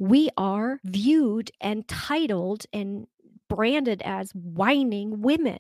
[0.00, 3.06] we are viewed and titled and
[3.50, 5.58] branded as whining women.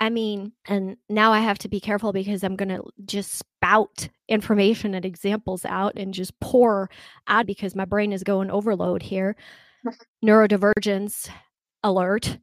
[0.00, 4.08] I mean, and now I have to be careful because I'm going to just spout
[4.26, 6.88] information and examples out and just pour
[7.26, 9.36] out because my brain is going overload here.
[10.24, 11.28] Neurodivergence
[11.84, 12.38] alert.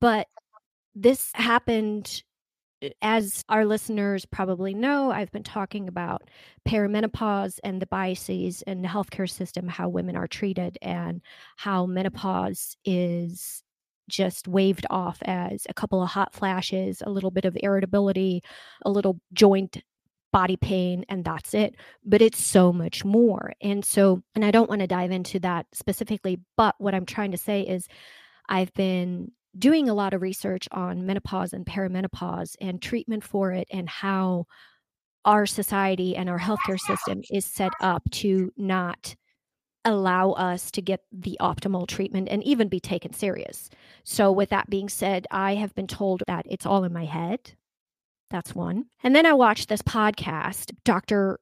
[0.00, 0.28] But
[0.94, 2.22] this happened
[3.02, 6.28] as our listeners probably know, I've been talking about
[6.68, 11.20] perimenopause and the biases in the healthcare system, how women are treated, and
[11.56, 13.62] how menopause is
[14.08, 18.42] just waved off as a couple of hot flashes, a little bit of irritability,
[18.84, 19.82] a little joint
[20.32, 21.76] body pain, and that's it.
[22.04, 23.52] But it's so much more.
[23.60, 27.32] And so, and I don't want to dive into that specifically, but what I'm trying
[27.32, 27.88] to say is
[28.48, 33.68] I've been doing a lot of research on menopause and perimenopause and treatment for it
[33.70, 34.46] and how
[35.24, 39.14] our society and our healthcare system is set up to not
[39.84, 43.70] allow us to get the optimal treatment and even be taken serious.
[44.04, 47.52] So, with that being said, I have been told that it's all in my head.
[48.30, 48.86] That's one.
[49.02, 51.40] And then I watched this podcast, Dr.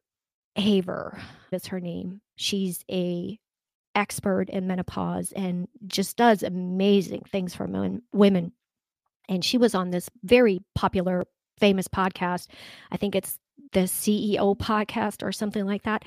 [0.54, 1.20] Haver
[1.52, 2.20] is her name.
[2.36, 3.38] She's a
[3.98, 8.52] expert in menopause and just does amazing things for men, women.
[9.28, 11.24] And she was on this very popular,
[11.58, 12.46] famous podcast.
[12.92, 13.38] I think it's
[13.72, 16.04] the CEO podcast or something like that.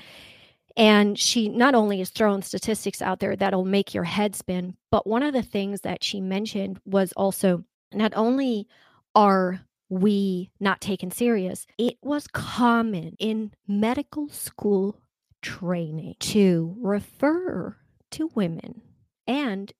[0.74, 5.06] And she not only is throwing statistics out there that'll make your head spin, but
[5.06, 8.66] one of the things that she mentioned was also not only
[9.14, 14.96] are we not taken serious, it was common in medical school
[15.42, 17.76] training to refer
[18.12, 18.82] to women.
[19.26, 19.72] And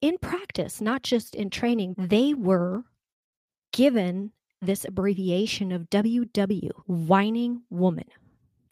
[0.00, 2.84] in practice, not just in training, they were
[3.72, 8.06] given this abbreviation of WW, whining woman.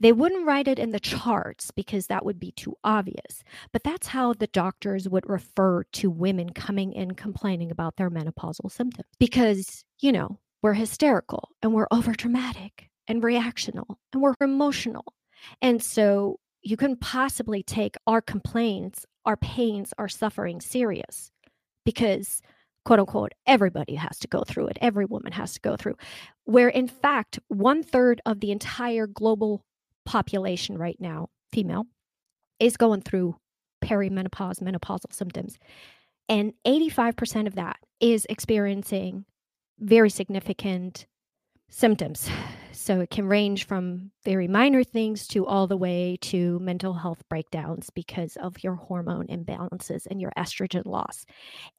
[0.00, 4.08] They wouldn't write it in the charts because that would be too obvious, but that's
[4.08, 9.08] how the doctors would refer to women coming in complaining about their menopausal symptoms.
[9.18, 15.14] Because, you know, we're hysterical and we're overdramatic and reactional and we're emotional.
[15.62, 21.30] And so you can possibly take our complaints, our pains, our suffering serious
[21.84, 22.40] because
[22.84, 24.78] quote unquote everybody has to go through it.
[24.80, 25.96] Every woman has to go through
[26.44, 29.62] where in fact one third of the entire global
[30.04, 31.86] population right now female
[32.58, 33.36] is going through
[33.84, 35.58] perimenopause menopausal symptoms.
[36.28, 39.26] And 85% of that is experiencing
[39.78, 41.06] very significant
[41.74, 42.30] symptoms
[42.70, 47.22] so it can range from very minor things to all the way to mental health
[47.28, 51.24] breakdowns because of your hormone imbalances and your estrogen loss.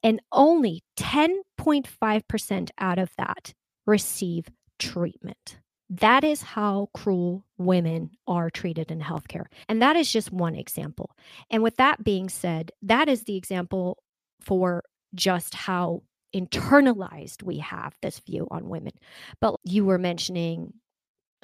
[0.02, 3.54] And only 10.5% out of that
[3.86, 5.58] receive treatment.
[5.88, 9.46] That is how cruel women are treated in healthcare.
[9.68, 11.10] And that is just one example.
[11.50, 14.02] And with that being said, that is the example
[14.40, 14.82] for
[15.14, 16.02] just how
[16.34, 18.92] internalized we have this view on women.
[19.40, 20.74] But you were mentioning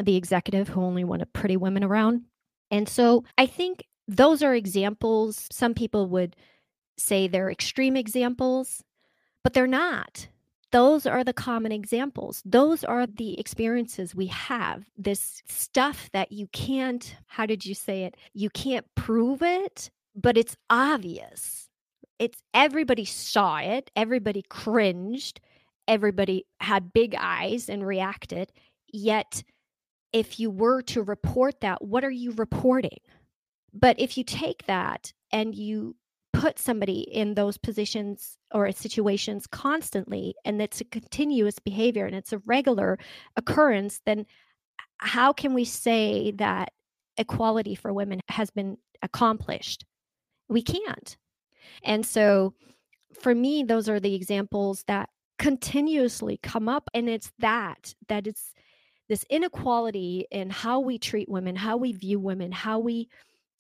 [0.03, 2.23] the executive who only wanted pretty women around.
[2.71, 5.47] And so I think those are examples.
[5.51, 6.37] Some people would
[6.99, 8.83] say they're extreme examples,
[9.45, 10.29] but they're not.
[10.73, 12.43] Those are the common examples.
[12.47, 14.85] Those are the experiences we have.
[14.97, 18.17] This stuff that you can't, how did you say it?
[18.33, 21.69] You can't prove it, but it's obvious.
[22.19, 25.41] It's everybody saw it, everybody cringed,
[25.89, 28.53] everybody had big eyes and reacted.
[28.93, 29.43] Yet
[30.13, 32.99] if you were to report that, what are you reporting?
[33.73, 35.97] But if you take that and you
[36.33, 42.33] put somebody in those positions or situations constantly, and it's a continuous behavior and it's
[42.33, 42.99] a regular
[43.37, 44.27] occurrence, then
[44.99, 46.73] how can we say that
[47.17, 49.85] equality for women has been accomplished?
[50.49, 51.17] We can't.
[51.85, 52.55] And so
[53.21, 55.09] for me, those are the examples that
[55.39, 56.89] continuously come up.
[56.95, 58.53] And it's that, that it's
[59.09, 63.09] this inequality in how we treat women, how we view women, how we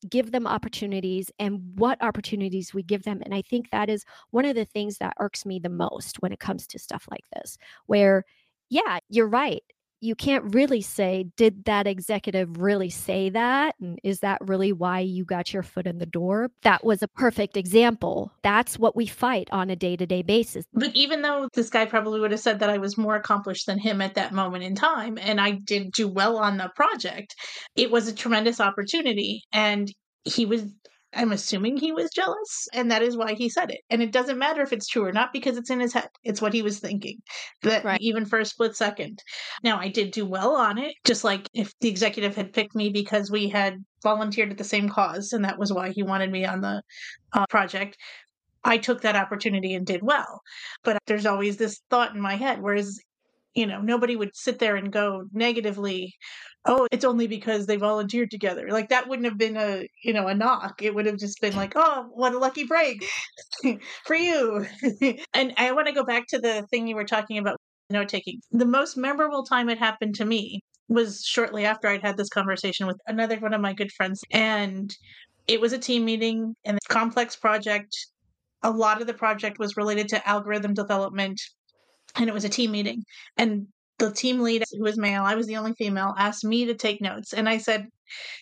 [0.09, 3.21] give them opportunities and what opportunities we give them.
[3.25, 6.33] And I think that is one of the things that irks me the most when
[6.33, 8.25] it comes to stuff like this, where,
[8.69, 9.63] yeah, you're right
[10.03, 13.77] you can't really say, did that executive really say that?
[13.81, 16.51] And is that really why you got your foot in the door?
[16.63, 18.33] That was a perfect example.
[18.43, 20.65] That's what we fight on a day to day basis.
[20.75, 23.79] But even though this guy probably would have said that I was more accomplished than
[23.79, 27.37] him at that moment in time, and I did do well on the project,
[27.77, 29.43] it was a tremendous opportunity.
[29.53, 29.89] And
[30.25, 30.65] he was
[31.15, 33.81] I'm assuming he was jealous, and that is why he said it.
[33.91, 36.09] And it doesn't matter if it's true or not because it's in his head.
[36.25, 37.19] It's what he was thinking,
[37.63, 38.01] that right.
[38.01, 39.23] even for a split second.
[39.63, 42.91] Now, I did do well on it, just like if the executive had picked me
[42.91, 46.45] because we had volunteered at the same cause, and that was why he wanted me
[46.45, 46.83] on the
[47.33, 47.97] uh, project.
[48.65, 50.41] I took that opportunity and did well.
[50.85, 52.99] But there's always this thought in my head, whereas
[53.55, 56.15] you know nobody would sit there and go negatively
[56.65, 58.69] oh it's only because they volunteered together.
[58.71, 60.83] Like that wouldn't have been a you know a knock.
[60.83, 63.05] It would have just been like oh what a lucky break
[64.05, 64.67] for you.
[65.35, 67.57] And i want to go back to the thing you were talking about
[67.91, 68.41] note taking.
[68.51, 72.87] The most memorable time it happened to me was shortly after i'd had this conversation
[72.87, 74.95] with another one of my good friends and
[75.47, 77.95] it was a team meeting and complex project
[78.63, 81.41] a lot of the project was related to algorithm development
[82.17, 83.03] and it was a team meeting
[83.37, 83.67] and
[83.99, 87.01] the team lead who was male i was the only female asked me to take
[87.01, 87.87] notes and i said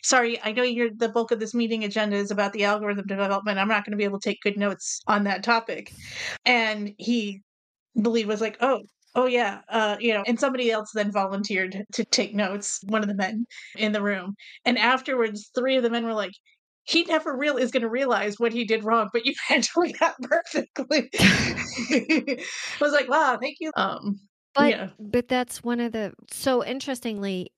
[0.02, 3.58] sorry i know you're the bulk of this meeting agenda is about the algorithm development.
[3.58, 5.92] I'm not going to be able to take good notes on that topic.
[6.44, 7.42] And he
[7.94, 8.80] the lead was like oh
[9.16, 13.08] oh yeah uh, you know and somebody else then volunteered to take notes one of
[13.08, 13.44] the men
[13.76, 16.30] in the room and afterwards three of the men were like
[16.90, 20.16] he never really is going to realize what he did wrong, but you handled that
[20.22, 21.08] perfectly.
[21.20, 22.44] I
[22.80, 23.70] was like, wow, thank you.
[23.76, 24.18] Um,
[24.54, 24.88] but yeah.
[24.98, 27.52] but that's one of the so interestingly,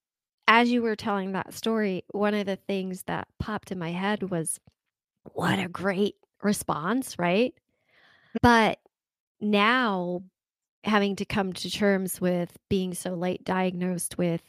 [0.46, 4.30] as you were telling that story, one of the things that popped in my head
[4.30, 4.60] was,
[5.32, 7.54] what a great response, right?
[8.42, 8.80] But
[9.40, 10.22] now
[10.84, 14.42] having to come to terms with being so late diagnosed with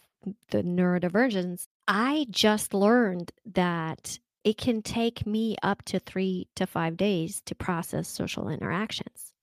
[0.49, 6.97] the neurodivergence, I just learned that it can take me up to three to five
[6.97, 9.33] days to process social interactions.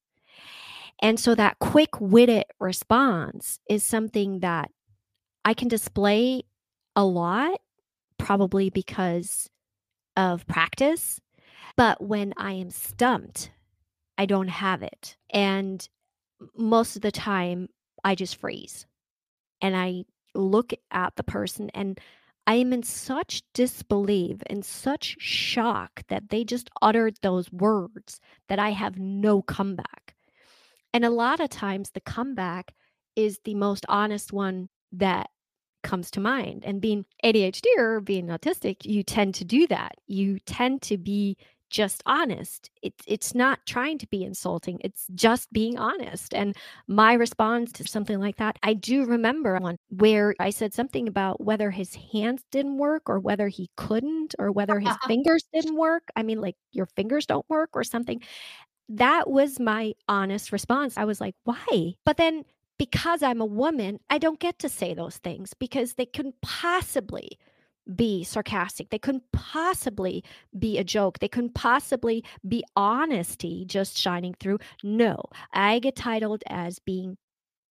[1.00, 4.70] And so that quick witted response is something that
[5.44, 6.42] I can display
[6.94, 7.60] a lot,
[8.18, 9.48] probably because
[10.16, 11.20] of practice.
[11.76, 13.50] But when I am stumped,
[14.18, 15.16] I don't have it.
[15.32, 15.88] And
[16.54, 17.68] most of the time,
[18.04, 18.86] I just freeze
[19.62, 21.98] and I look at the person and
[22.50, 28.58] I am in such disbelief and such shock that they just uttered those words that
[28.58, 30.16] I have no comeback.
[30.92, 32.74] And a lot of times, the comeback
[33.14, 35.30] is the most honest one that
[35.84, 36.64] comes to mind.
[36.64, 39.92] And being ADHD or being autistic, you tend to do that.
[40.08, 41.36] You tend to be
[41.70, 42.70] just honest.
[42.82, 44.78] It's it's not trying to be insulting.
[44.82, 46.34] It's just being honest.
[46.34, 46.56] And
[46.88, 51.40] my response to something like that, I do remember one where I said something about
[51.40, 56.10] whether his hands didn't work or whether he couldn't or whether his fingers didn't work.
[56.16, 58.20] I mean, like your fingers don't work or something.
[58.88, 60.98] That was my honest response.
[60.98, 61.94] I was like, why?
[62.04, 62.44] But then
[62.80, 67.38] because I'm a woman, I don't get to say those things because they couldn't possibly
[67.96, 68.90] be sarcastic.
[68.90, 70.24] They couldn't possibly
[70.58, 71.18] be a joke.
[71.18, 74.58] They couldn't possibly be honesty just shining through.
[74.82, 75.22] No,
[75.52, 77.16] I get titled as being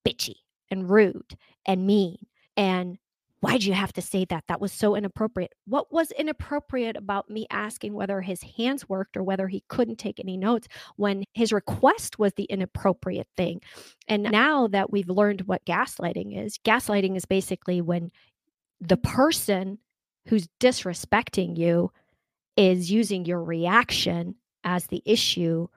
[0.06, 0.36] bitchy
[0.70, 2.18] and rude and mean.
[2.58, 2.98] And
[3.42, 4.44] why'd you have to say that?
[4.48, 5.54] That was so inappropriate.
[5.66, 10.20] What was inappropriate about me asking whether his hands worked or whether he couldn't take
[10.20, 10.68] any notes
[10.98, 13.62] when his request was the inappropriate thing?
[14.08, 18.12] And now that we've learned what gaslighting is, gaslighting is basically when
[18.82, 19.80] the person
[20.28, 21.92] who's disrespecting you
[22.58, 25.68] is using your reaction as the issue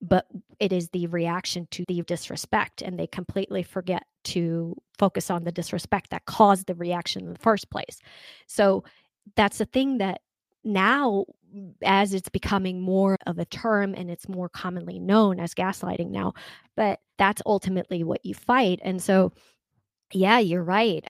[0.00, 0.26] but
[0.60, 5.52] it is the reaction to the disrespect and they completely forget to focus on the
[5.52, 8.00] disrespect that caused the reaction in the first place.
[8.46, 8.84] So
[9.34, 10.20] that's the thing that
[10.62, 11.24] now
[11.82, 16.32] as it's becoming more of a term and it's more commonly known as gaslighting now
[16.74, 19.32] but that's ultimately what you fight and so
[20.12, 21.06] yeah you're right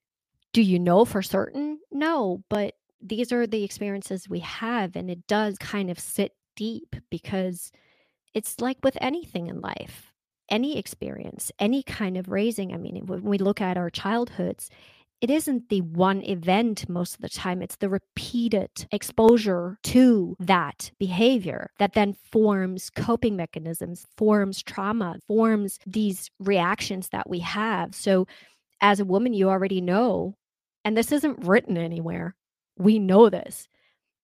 [0.55, 1.81] do you know for certain?
[1.91, 4.97] No, but these are the experiences we have.
[4.97, 7.73] And it does kind of sit deep because
[8.33, 10.13] it's like with anything in life,
[10.49, 12.73] any experience, any kind of raising.
[12.73, 14.71] I mean, when we look at our childhoods,
[15.21, 20.93] it isn't the one event most of the time, it's the repeated exposure to that
[21.01, 27.95] behavior that then forms coping mechanisms, forms trauma, forms these reactions that we have.
[27.95, 28.27] So,
[28.81, 30.35] as a woman, you already know,
[30.85, 32.35] and this isn't written anywhere.
[32.77, 33.69] We know this.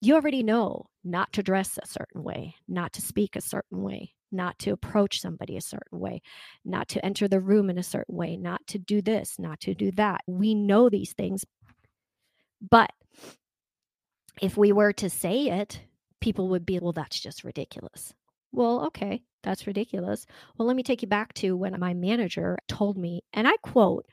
[0.00, 4.14] You already know not to dress a certain way, not to speak a certain way,
[4.32, 6.22] not to approach somebody a certain way,
[6.64, 9.74] not to enter the room in a certain way, not to do this, not to
[9.74, 10.22] do that.
[10.26, 11.44] We know these things.
[12.70, 12.90] But
[14.40, 15.80] if we were to say it,
[16.20, 18.14] people would be, well, that's just ridiculous.
[18.52, 20.26] Well, okay, that's ridiculous.
[20.56, 24.06] Well, let me take you back to when my manager told me, and I quote,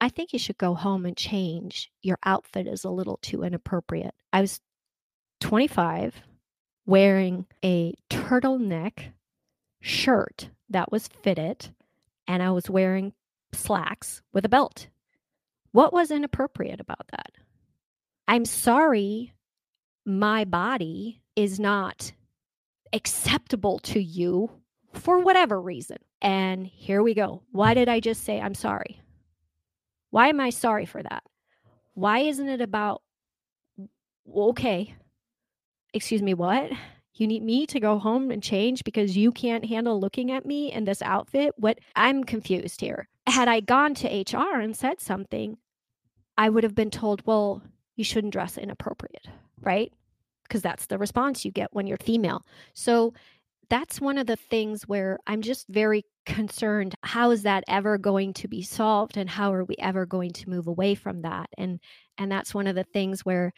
[0.00, 1.90] I think you should go home and change.
[2.02, 4.14] Your outfit is a little too inappropriate.
[4.32, 4.60] I was
[5.40, 6.22] 25
[6.86, 9.12] wearing a turtleneck
[9.80, 11.74] shirt that was fitted,
[12.26, 13.12] and I was wearing
[13.52, 14.88] slacks with a belt.
[15.72, 17.32] What was inappropriate about that?
[18.26, 19.32] I'm sorry,
[20.06, 22.12] my body is not
[22.92, 24.50] acceptable to you
[24.92, 25.98] for whatever reason.
[26.22, 27.42] And here we go.
[27.52, 29.00] Why did I just say I'm sorry?
[30.10, 31.22] Why am I sorry for that?
[31.94, 33.02] Why isn't it about,
[34.34, 34.94] okay,
[35.92, 36.70] excuse me, what?
[37.14, 40.72] You need me to go home and change because you can't handle looking at me
[40.72, 41.52] in this outfit?
[41.56, 41.78] What?
[41.96, 43.08] I'm confused here.
[43.26, 45.58] Had I gone to HR and said something,
[46.38, 47.62] I would have been told, well,
[47.96, 49.26] you shouldn't dress inappropriate,
[49.60, 49.92] right?
[50.50, 52.44] because that's the response you get when you're female.
[52.74, 53.14] So
[53.70, 58.34] that's one of the things where I'm just very concerned how is that ever going
[58.34, 61.80] to be solved and how are we ever going to move away from that and
[62.18, 63.52] and that's one of the things where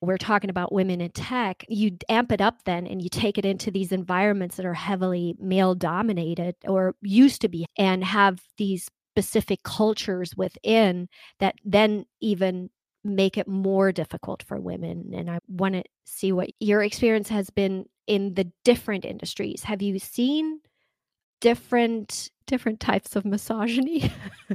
[0.00, 3.44] we're talking about women in tech you amp it up then and you take it
[3.44, 8.88] into these environments that are heavily male dominated or used to be and have these
[9.14, 11.08] specific cultures within
[11.40, 12.68] that then even
[13.04, 15.12] make it more difficult for women.
[15.14, 19.62] And I want to see what your experience has been in the different industries.
[19.64, 20.60] Have you seen
[21.40, 24.10] different different types of misogyny?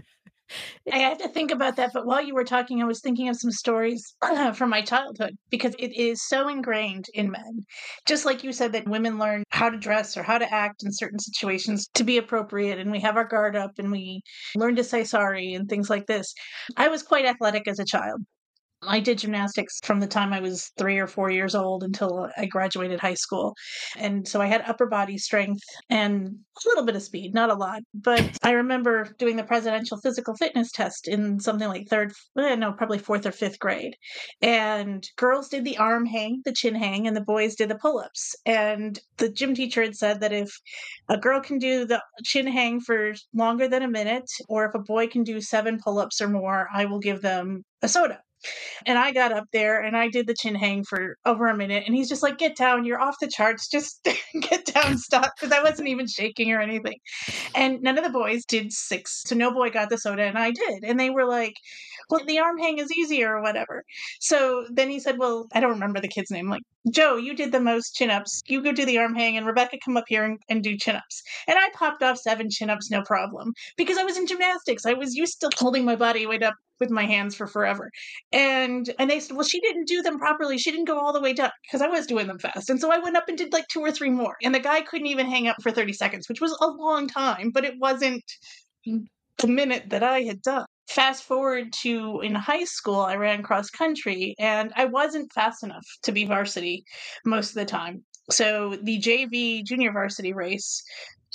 [0.92, 3.38] I had to think about that, but while you were talking, I was thinking of
[3.38, 4.16] some stories
[4.56, 7.62] from my childhood because it is so ingrained in men.
[8.06, 10.92] Just like you said, that women learn how to dress or how to act in
[10.92, 14.22] certain situations to be appropriate, and we have our guard up and we
[14.56, 16.34] learn to say sorry and things like this.
[16.78, 18.22] I was quite athletic as a child.
[18.88, 22.46] I did gymnastics from the time I was three or four years old until I
[22.46, 23.56] graduated high school.
[23.98, 27.56] And so I had upper body strength and a little bit of speed, not a
[27.56, 27.82] lot.
[27.94, 32.74] But I remember doing the presidential physical fitness test in something like third, eh, no,
[32.74, 33.96] probably fourth or fifth grade.
[34.42, 38.00] And girls did the arm hang, the chin hang, and the boys did the pull
[38.00, 38.36] ups.
[38.46, 40.52] And the gym teacher had said that if
[41.10, 44.80] a girl can do the chin hang for longer than a minute, or if a
[44.80, 48.20] boy can do seven pull ups or more, I will give them a soda.
[48.86, 51.84] And I got up there and I did the chin hang for over a minute.
[51.86, 53.68] And he's just like, get down, you're off the charts.
[53.70, 54.08] Just
[54.42, 55.34] get down, stop.
[55.36, 57.00] Because I wasn't even shaking or anything.
[57.56, 59.24] And none of the boys did six.
[59.26, 60.84] So no boy got the soda and I did.
[60.84, 61.56] And they were like,
[62.10, 63.84] well, the arm hang is easier or whatever.
[64.20, 66.50] So then he said, well, I don't remember the kid's name.
[66.50, 68.42] Like, Joe, you did the most chin ups.
[68.48, 70.96] You go do the arm hang and Rebecca come up here and, and do chin
[70.96, 71.24] ups.
[71.48, 73.54] And I popped off seven chin ups, no problem.
[73.78, 74.86] Because I was in gymnastics.
[74.86, 77.90] I was used to holding my body weight up with my hands for forever.
[78.32, 80.58] And and they said, well, she didn't do them properly.
[80.58, 82.70] She didn't go all the way down because I was doing them fast.
[82.70, 84.36] And so I went up and did like two or three more.
[84.44, 87.52] And the guy couldn't even hang up for 30 seconds, which was a long time,
[87.52, 88.24] but it wasn't
[88.86, 90.66] the minute that I had done.
[90.88, 95.86] Fast forward to in high school, I ran cross country and I wasn't fast enough
[96.04, 96.84] to be varsity
[97.26, 98.04] most of the time.
[98.30, 100.84] So the JV junior varsity race,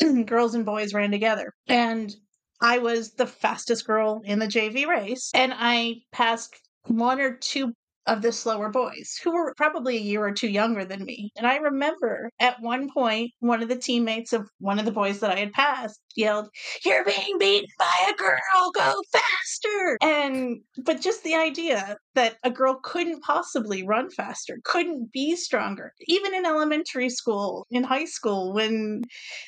[0.27, 1.53] girls and boys ran together.
[1.67, 2.15] And
[2.61, 6.55] I was the fastest girl in the JV race, and I passed
[6.87, 7.73] one or two
[8.09, 11.31] of the slower boys who were probably a year or two younger than me.
[11.37, 15.21] And I remember at one point, one of the teammates of one of the boys
[15.21, 16.49] that I had passed yelled,
[16.85, 19.99] You're being beaten by a girl, go faster.
[20.01, 25.93] And, but just the idea that a girl couldn't possibly run faster, couldn't be stronger,
[26.07, 29.03] even in elementary school, in high school, when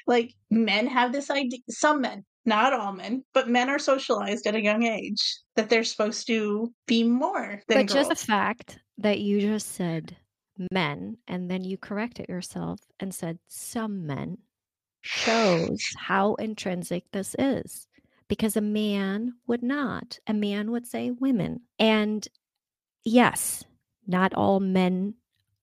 [0.07, 4.57] like men have this idea, some men not all men, but men are socialized at
[4.57, 7.93] a young age that they're supposed to be more than But girls.
[7.93, 10.17] just the fact that you just said
[10.73, 14.37] men and then you corrected yourself and said some men
[15.03, 17.87] shows how intrinsic this is.
[18.29, 20.19] Because a man would not.
[20.27, 21.61] A man would say women.
[21.79, 22.27] And
[23.05, 23.65] yes,
[24.07, 25.15] not all men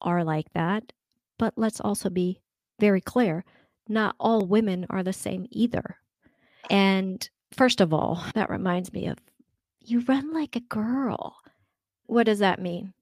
[0.01, 0.93] are like that.
[1.37, 2.41] But let's also be
[2.79, 3.43] very clear
[3.89, 5.97] not all women are the same either.
[6.69, 9.17] And first of all, that reminds me of
[9.79, 11.37] you run like a girl.
[12.05, 12.93] What does that mean?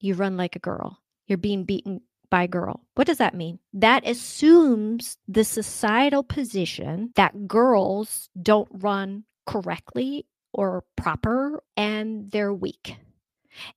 [0.00, 0.98] You run like a girl.
[1.26, 2.80] You're being beaten by a girl.
[2.94, 3.58] What does that mean?
[3.72, 12.96] That assumes the societal position that girls don't run correctly or proper and they're weak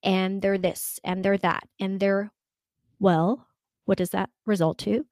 [0.03, 2.31] and they're this and they're that and they're
[2.99, 3.47] well
[3.85, 5.05] what does that result to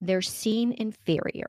[0.00, 1.48] they're seen inferior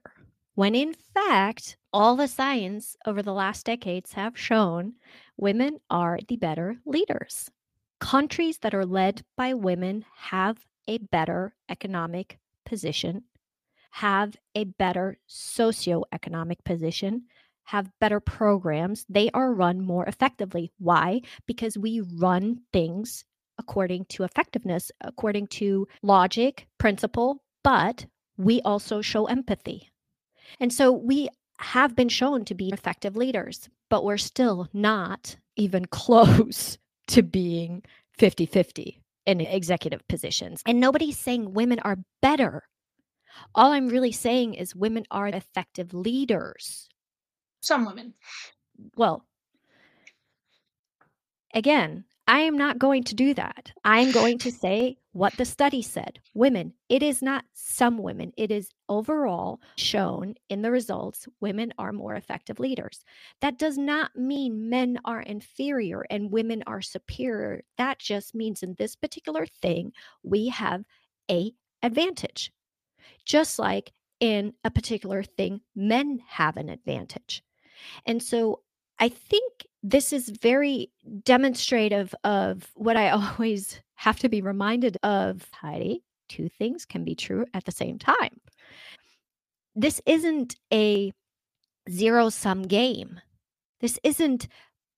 [0.58, 4.93] when in fact all the science over the last decades have shown
[5.38, 7.51] women are the better leaders
[7.99, 13.22] countries that are led by women have a better economic position
[13.91, 17.22] have a better socioeconomic position
[17.68, 20.72] have better programs, they are run more effectively.
[20.80, 21.20] Why?
[21.45, 23.26] Because we run things
[23.58, 28.05] according to effectiveness, according to logic, principle, but
[28.38, 29.89] we also show empathy.
[30.60, 31.30] And so we
[31.60, 36.78] have been shown to be effective leaders, but we're still not even close
[37.08, 37.84] to being
[38.18, 40.62] 50 50 in executive positions.
[40.66, 42.64] And nobody's saying women are better.
[43.54, 46.88] All I'm really saying is women are effective leaders.
[47.62, 48.14] Some women.
[48.95, 49.26] Well,
[51.54, 53.71] again, I am not going to do that.
[53.86, 56.19] I am going to say what the study said.
[56.34, 61.93] Women, it is not some women, it is overall shown in the results women are
[61.93, 63.03] more effective leaders.
[63.41, 67.61] That does not mean men are inferior and women are superior.
[67.78, 70.84] That just means in this particular thing, we have
[71.32, 72.51] a advantage.
[73.25, 77.43] Just like in a particular thing, men have an advantage.
[78.05, 78.61] And so
[78.99, 80.92] I think this is very
[81.24, 86.04] demonstrative of what I always have to be reminded of, Heidi.
[86.30, 88.42] Two things can be true at the same time.
[89.76, 91.14] This isn't a
[91.90, 93.22] zero sum game.
[93.80, 94.48] This isn't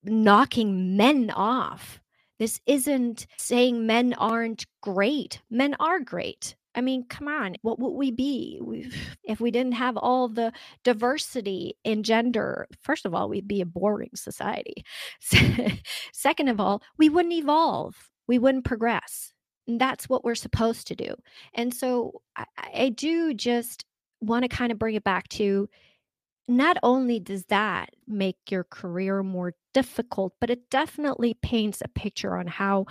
[0.03, 1.99] knocking men off.
[2.39, 5.41] This isn't saying men aren't great.
[5.51, 6.55] Men are great.
[6.75, 8.61] I mean, come on, what would we be
[9.23, 10.51] if we didn't have all the
[10.83, 12.67] diversity in gender?
[12.81, 14.85] First of all, we'd be a boring society.
[16.13, 19.33] Second of all, we wouldn't evolve, we wouldn't progress.
[19.67, 21.13] And that's what we're supposed to do.
[21.53, 23.85] And so I, I do just
[24.19, 25.69] want to kind of bring it back to
[26.47, 32.35] not only does that make your career more difficult, but it definitely paints a picture
[32.35, 32.87] on how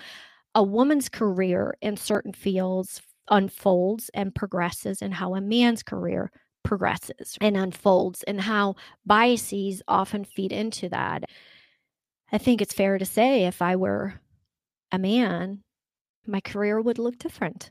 [0.55, 6.31] a woman's career in certain fields unfolds and progresses and how a man's career
[6.62, 8.74] progresses and unfolds and how
[9.07, 11.24] biases often feed into that.
[12.31, 14.20] I think it's fair to say if I were
[14.93, 15.62] a man,
[16.26, 17.70] my career would look different.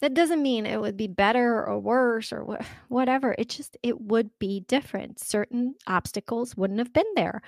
[0.00, 3.34] That doesn't mean it would be better or worse or wh- whatever.
[3.38, 5.20] It just it would be different.
[5.20, 7.42] Certain obstacles wouldn't have been there.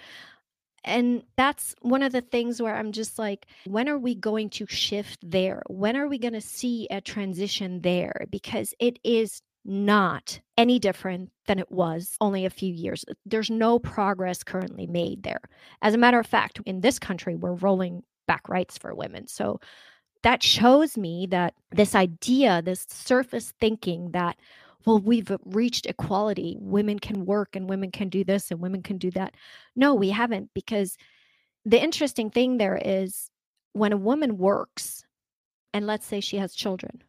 [0.84, 4.66] And that's one of the things where I'm just like, when are we going to
[4.68, 5.62] shift there?
[5.68, 8.26] When are we going to see a transition there?
[8.30, 13.04] Because it is not any different than it was only a few years.
[13.24, 15.40] There's no progress currently made there.
[15.80, 19.26] As a matter of fact, in this country, we're rolling back rights for women.
[19.26, 19.60] So
[20.22, 24.36] that shows me that this idea, this surface thinking that
[24.86, 26.56] well, we've reached equality.
[26.60, 29.34] Women can work and women can do this and women can do that.
[29.74, 30.96] No, we haven't because
[31.64, 33.30] the interesting thing there is
[33.72, 35.04] when a woman works
[35.72, 37.02] and let's say she has children,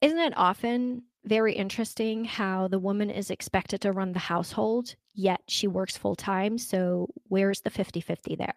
[0.00, 5.40] isn't it often very interesting how the woman is expected to run the household, yet
[5.48, 6.58] she works full time?
[6.58, 8.54] So, where's the 50 50 there?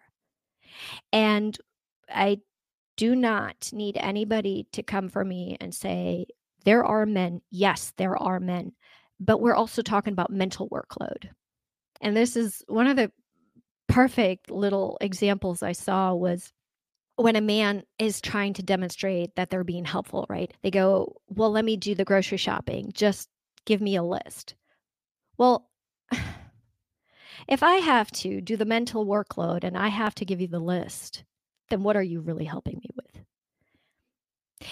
[1.12, 1.56] And
[2.12, 2.40] I
[2.96, 6.26] do not need anybody to come for me and say,
[6.64, 7.40] there are men.
[7.50, 8.72] Yes, there are men.
[9.20, 11.28] But we're also talking about mental workload.
[12.00, 13.10] And this is one of the
[13.88, 16.52] perfect little examples I saw was
[17.16, 20.52] when a man is trying to demonstrate that they're being helpful, right?
[20.62, 22.92] They go, Well, let me do the grocery shopping.
[22.94, 23.28] Just
[23.64, 24.54] give me a list.
[25.36, 25.68] Well,
[27.48, 30.60] if I have to do the mental workload and I have to give you the
[30.60, 31.24] list,
[31.70, 32.90] then what are you really helping me?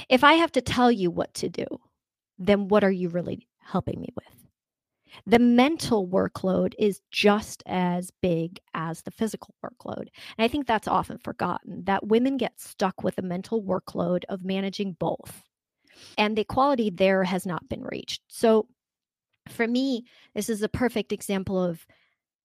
[0.08, 1.66] If I have to tell you what to do,
[2.38, 4.46] then what are you really helping me with?
[5.24, 10.08] The mental workload is just as big as the physical workload.
[10.36, 14.44] And I think that's often forgotten that women get stuck with the mental workload of
[14.44, 15.42] managing both.
[16.18, 18.22] And the equality there has not been reached.
[18.28, 18.68] So
[19.48, 21.86] for me, this is a perfect example of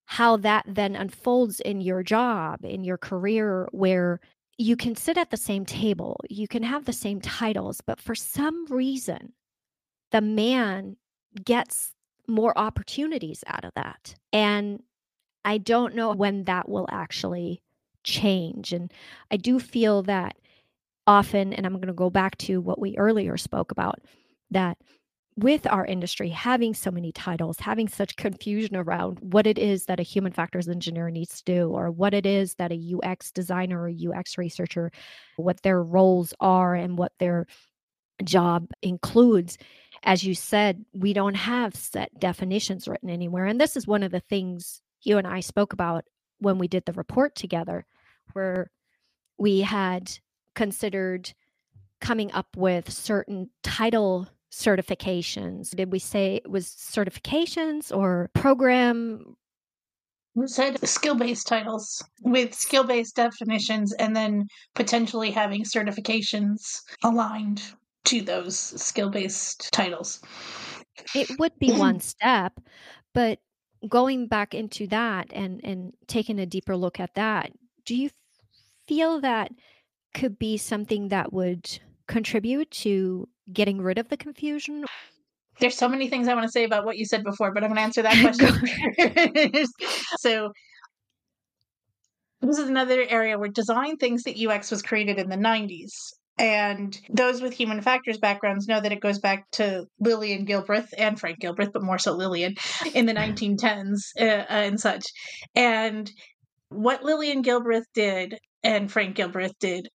[0.06, 4.20] how that then unfolds in your job, in your career, where
[4.58, 8.16] you can sit at the same table, you can have the same titles, but for
[8.16, 9.34] some reason,
[10.12, 10.98] the man
[11.44, 11.94] gets
[12.28, 14.16] more opportunities out of that.
[14.32, 14.84] And
[15.44, 17.62] I don't know when that will actually
[18.04, 18.74] change.
[18.74, 18.92] And
[19.32, 20.36] I do feel that
[21.08, 24.00] often, and I'm going to go back to what we earlier spoke about,
[24.52, 24.78] that
[25.38, 30.00] with our industry having so many titles, having such confusion around what it is that
[30.00, 33.82] a human factors engineer needs to do, or what it is that a UX designer
[33.82, 34.92] or UX researcher,
[35.38, 37.48] what their roles are and what their
[38.24, 39.58] job includes.
[40.04, 43.46] As you said, we don't have set definitions written anywhere.
[43.46, 46.06] And this is one of the things you and I spoke about
[46.40, 47.86] when we did the report together,
[48.34, 48.70] where
[49.38, 50.12] we had
[50.56, 51.34] considered
[52.02, 55.76] coming up with certain title certifications.
[55.76, 59.36] Did we say it was certifications or program?
[60.36, 67.62] We said skill based titles with skill based definitions and then potentially having certifications aligned
[68.06, 70.22] to those skill based titles.
[71.16, 72.60] It would be one step,
[73.14, 73.40] but
[73.88, 77.52] going back into that and and taking a deeper look at that,
[77.86, 78.10] do you
[78.88, 79.52] feel that
[80.14, 84.86] could be something that would contribute to getting rid of the confusion?
[85.60, 87.70] There's so many things I want to say about what you said before, but I'm
[87.70, 88.20] going to answer that
[89.48, 89.66] question.
[90.18, 90.52] so,
[92.42, 95.92] this is another area where design thinks that UX was created in the 90s.
[96.40, 101.20] And those with human factors backgrounds know that it goes back to Lillian Gilbreth and
[101.20, 102.56] Frank Gilbreth, but more so Lillian
[102.96, 105.06] in the 1910s uh, and such.
[105.54, 106.10] And
[106.70, 109.88] what Lillian Gilbreth did and Frank Gilbreth did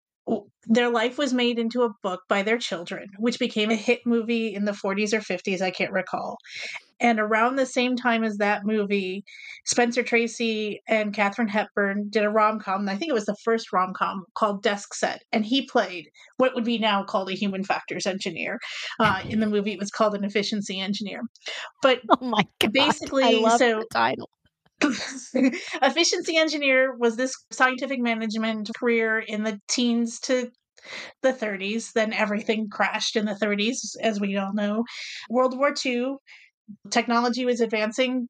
[0.67, 4.53] their life was made into a book by their children, which became a hit movie
[4.53, 6.37] in the 40s or 50s, I can't recall.
[6.99, 9.25] And around the same time as that movie,
[9.65, 12.87] Spencer Tracy and Katharine Hepburn did a rom com.
[12.87, 15.21] I think it was the first rom com called Desk Set.
[15.33, 16.05] And he played
[16.37, 18.59] what would be now called a human factors engineer.
[18.99, 21.21] Uh, in the movie, it was called an efficiency engineer.
[21.81, 24.29] But oh my God, basically, so title.
[25.81, 30.49] efficiency engineer was this scientific management career in the teens to
[31.21, 31.93] the 30s.
[31.93, 34.83] Then everything crashed in the 30s, as we all know.
[35.29, 36.15] World War II,
[36.91, 38.27] technology was advancing.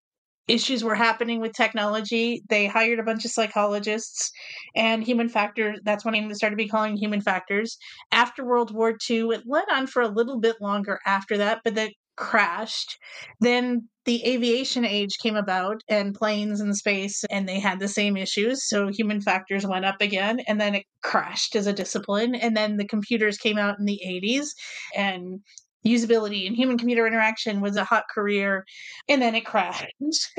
[0.47, 2.43] Issues were happening with technology.
[2.49, 4.29] They hired a bunch of psychologists
[4.75, 5.79] and human factors.
[5.83, 7.77] That's when they started be calling human factors.
[8.11, 11.73] After World War II, it went on for a little bit longer after that, but
[11.73, 12.97] the crashed.
[13.39, 18.17] Then the aviation age came about and planes and space, and they had the same
[18.17, 18.67] issues.
[18.67, 22.35] So human factors went up again, and then it crashed as a discipline.
[22.35, 24.49] And then the computers came out in the 80s,
[24.95, 25.41] and
[25.85, 28.65] usability and human computer interaction was a hot career
[29.07, 29.85] and then it crashed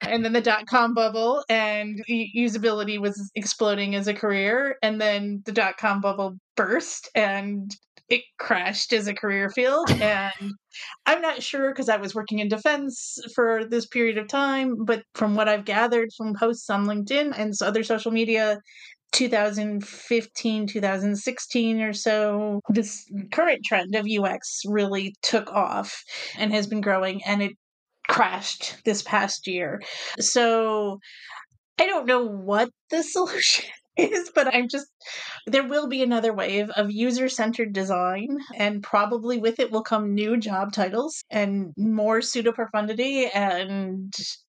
[0.00, 5.42] and then the dot com bubble and usability was exploding as a career and then
[5.46, 7.74] the dot com bubble burst and
[8.08, 10.52] it crashed as a career field and
[11.06, 15.02] i'm not sure because i was working in defense for this period of time but
[15.14, 18.58] from what i've gathered from posts on linkedin and other social media
[19.12, 26.02] 2015 2016 or so this current trend of ux really took off
[26.36, 27.52] and has been growing and it
[28.08, 29.80] crashed this past year.
[30.20, 30.98] So
[31.80, 34.86] i don't know what the solution is, but I'm just,
[35.46, 40.14] there will be another wave of user centered design, and probably with it will come
[40.14, 44.12] new job titles and more pseudo profundity and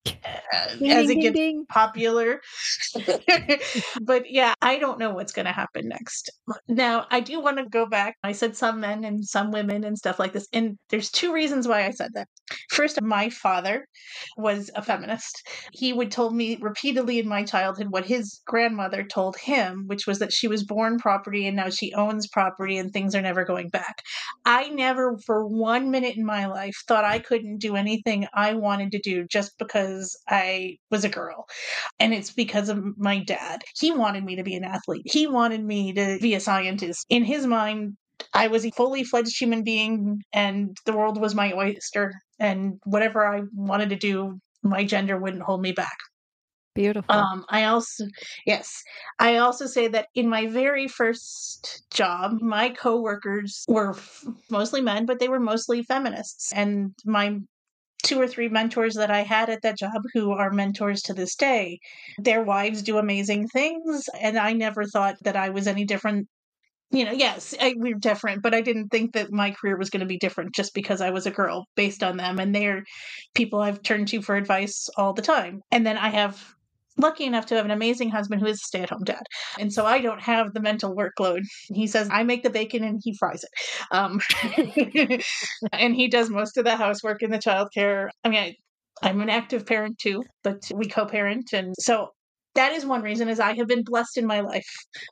[0.06, 1.66] uh, ding, as it gets ding.
[1.70, 2.42] popular.
[4.02, 6.32] but yeah, I don't know what's going to happen next.
[6.68, 8.16] Now, I do want to go back.
[8.24, 10.48] I said some men and some women and stuff like this.
[10.54, 12.28] And there's two reasons why I said that.
[12.70, 13.88] First, my father
[14.38, 15.48] was a feminist.
[15.72, 20.20] He would tell me repeatedly in my childhood what his grandmother told him, which was
[20.20, 23.70] that she was born property and now she owns property and things are never going
[23.70, 24.02] back.
[24.46, 28.92] I never, for one minute in my life, thought I couldn't do anything I wanted
[28.92, 31.48] to do just because I was a girl.
[32.00, 33.64] And it's because of my dad.
[33.80, 37.06] He wanted me to be an athlete, he wanted me to be a scientist.
[37.10, 37.98] In his mind,
[38.34, 42.14] I was a fully fledged human being and the world was my oyster.
[42.40, 45.98] And whatever I wanted to do, my gender wouldn't hold me back.
[46.76, 47.16] Beautiful.
[47.16, 48.06] Um, I also,
[48.46, 48.84] yes,
[49.18, 55.06] I also say that in my very first job, my coworkers were f- mostly men,
[55.06, 56.52] but they were mostly feminists.
[56.52, 57.40] And my
[58.04, 61.36] two or three mentors that I had at that job who are mentors to this
[61.36, 61.80] day,
[62.18, 64.10] their wives do amazing things.
[64.20, 66.28] And I never thought that I was any different
[66.96, 70.00] you know, yes, I, we're different, but I didn't think that my career was going
[70.00, 72.40] to be different just because I was a girl based on them.
[72.40, 72.84] And they're
[73.34, 75.62] people I've turned to for advice all the time.
[75.72, 76.56] And then I have
[76.98, 79.24] lucky enough to have an amazing husband who is a stay at home dad.
[79.60, 81.42] And so I don't have the mental workload.
[81.68, 83.50] He says, I make the bacon and he fries it.
[83.92, 84.22] Um,
[85.74, 88.08] and he does most of the housework and the childcare.
[88.24, 88.56] I mean, I,
[89.02, 91.52] I'm an active parent too, but we co parent.
[91.52, 92.12] And so
[92.56, 94.68] that is one reason is I have been blessed in my life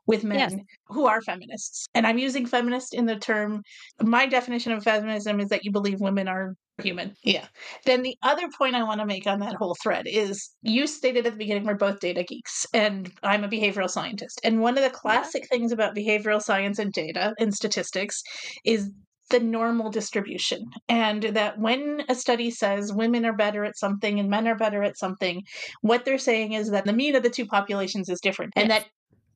[0.07, 0.55] with men Yes.
[0.87, 1.85] who are feminists.
[1.93, 3.61] And I'm using feminist in the term
[4.01, 7.15] my definition of feminism is that you believe women are human.
[7.23, 7.45] Yeah.
[7.85, 11.25] Then the other point I want to make on that whole thread is you stated
[11.27, 14.41] at the beginning we're both data geeks and I'm a behavioral scientist.
[14.43, 18.21] And one of the classic things about behavioral science and data and statistics
[18.65, 18.89] is
[19.29, 20.65] the normal distribution.
[20.89, 24.83] And that when a study says women are better at something and men are better
[24.83, 25.43] at something,
[25.81, 28.53] what they're saying is that the mean of the two populations is different.
[28.55, 28.83] And Yes.
[28.83, 28.89] that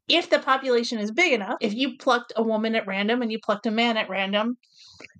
[0.07, 3.39] if the population is big enough, if you plucked a woman at random and you
[3.43, 4.57] plucked a man at random,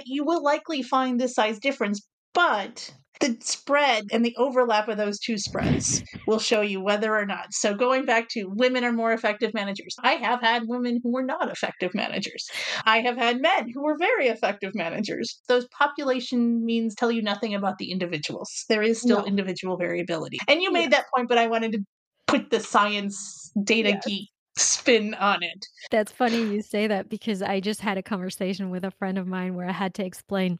[0.06, 2.08] you will likely find this size difference.
[2.34, 7.26] But the spread and the overlap of those two spreads will show you whether or
[7.26, 7.54] not.
[7.54, 11.24] So, going back to women are more effective managers, I have had women who were
[11.24, 12.48] not effective managers.
[12.86, 15.42] I have had men who were very effective managers.
[15.48, 18.66] Those population means tell you nothing about the individuals.
[18.70, 19.26] There is still No.
[19.26, 20.40] individual variability.
[20.48, 20.92] And you made Yes.
[20.92, 21.80] that point, but I wanted to
[22.28, 24.04] put the science data Yes.
[24.06, 25.66] geek spin on it.
[25.90, 29.28] That's funny you say that because I just had a conversation with a friend of
[29.28, 30.60] mine where I had to explain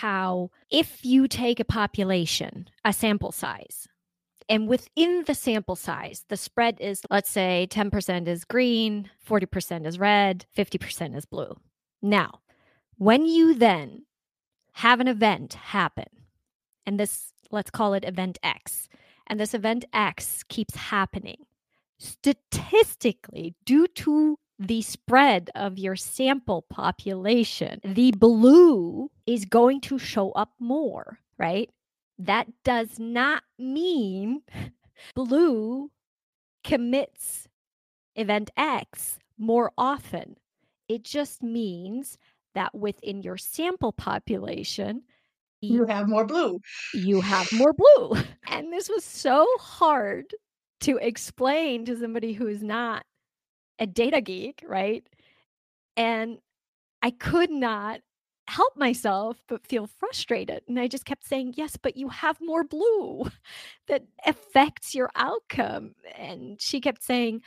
[0.00, 3.88] how if you take a population, a sample size,
[4.48, 9.98] and within the sample size, the spread is, let's say, 10% is green, 40% is
[9.98, 11.56] red, 50% is blue.
[12.02, 12.40] Now,
[12.96, 14.04] when you then
[14.74, 16.08] have an event happen,
[16.84, 18.88] and this, let's call it event X,
[19.26, 21.46] and this event X keeps happening,
[21.98, 30.30] statistically, due to the spread of your sample population, the blue is going to show
[30.32, 31.70] up more, right?
[32.18, 34.42] That does not mean
[35.14, 35.90] blue
[36.64, 37.48] commits
[38.16, 40.36] event X more often.
[40.88, 42.18] It just means
[42.54, 45.02] that within your sample population,
[45.60, 46.60] You have more blue.
[46.94, 48.22] you have more blue.
[48.48, 50.24] And this was so hard
[50.82, 53.04] to explain to somebody who is not
[53.78, 55.06] a data geek, right?
[55.96, 56.38] And
[57.02, 58.00] I could not
[58.48, 60.62] help myself but feel frustrated.
[60.68, 63.30] And I just kept saying, Yes, but you have more blue
[63.88, 65.94] that affects your outcome.
[66.16, 67.42] And she kept saying,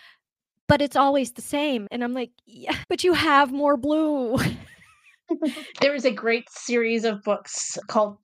[0.68, 1.88] But it's always the same.
[1.92, 4.38] And I'm like, Yeah, but you have more blue.
[5.80, 8.18] There is a great series of books called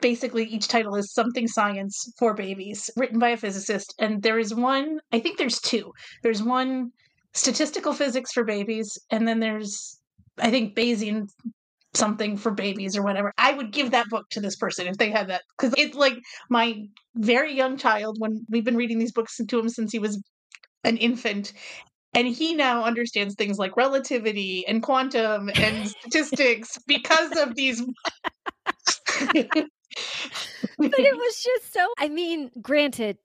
[0.00, 4.54] basically each title is something science for babies written by a physicist and there is
[4.54, 5.92] one i think there's two
[6.22, 6.90] there's one
[7.34, 10.00] statistical physics for babies and then there's
[10.38, 11.28] i think bayesian
[11.96, 15.10] something for babies or whatever i would give that book to this person if they
[15.10, 15.42] had that.
[15.56, 16.18] Because it's like
[16.48, 16.82] my
[17.14, 20.22] very young child when we've been reading these books to him since he was
[20.84, 21.52] an infant
[22.14, 27.80] and he now understands things like relativity and quantum and statistics because of these
[29.32, 29.64] but
[30.78, 33.18] it was just so i mean granted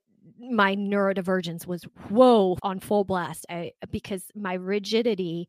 [0.50, 5.48] my neurodivergence was whoa on full blast I, because my rigidity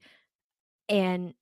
[0.89, 1.34] and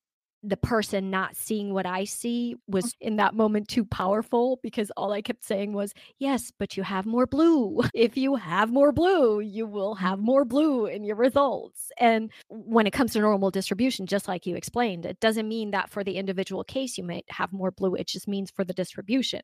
[0.42, 2.72] the person not seeing what i see mm.
[2.72, 6.82] was in that moment too powerful because all i kept saying was yes but you
[6.82, 7.80] have more blue.
[7.94, 10.22] If you have more blue you will have mm.
[10.22, 11.90] more blue in your results.
[11.98, 15.90] And when it comes to normal distribution just like you explained it doesn't mean that
[15.90, 19.42] for the individual case you might have more blue it just means for the distribution.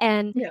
[0.00, 0.50] And Yeah.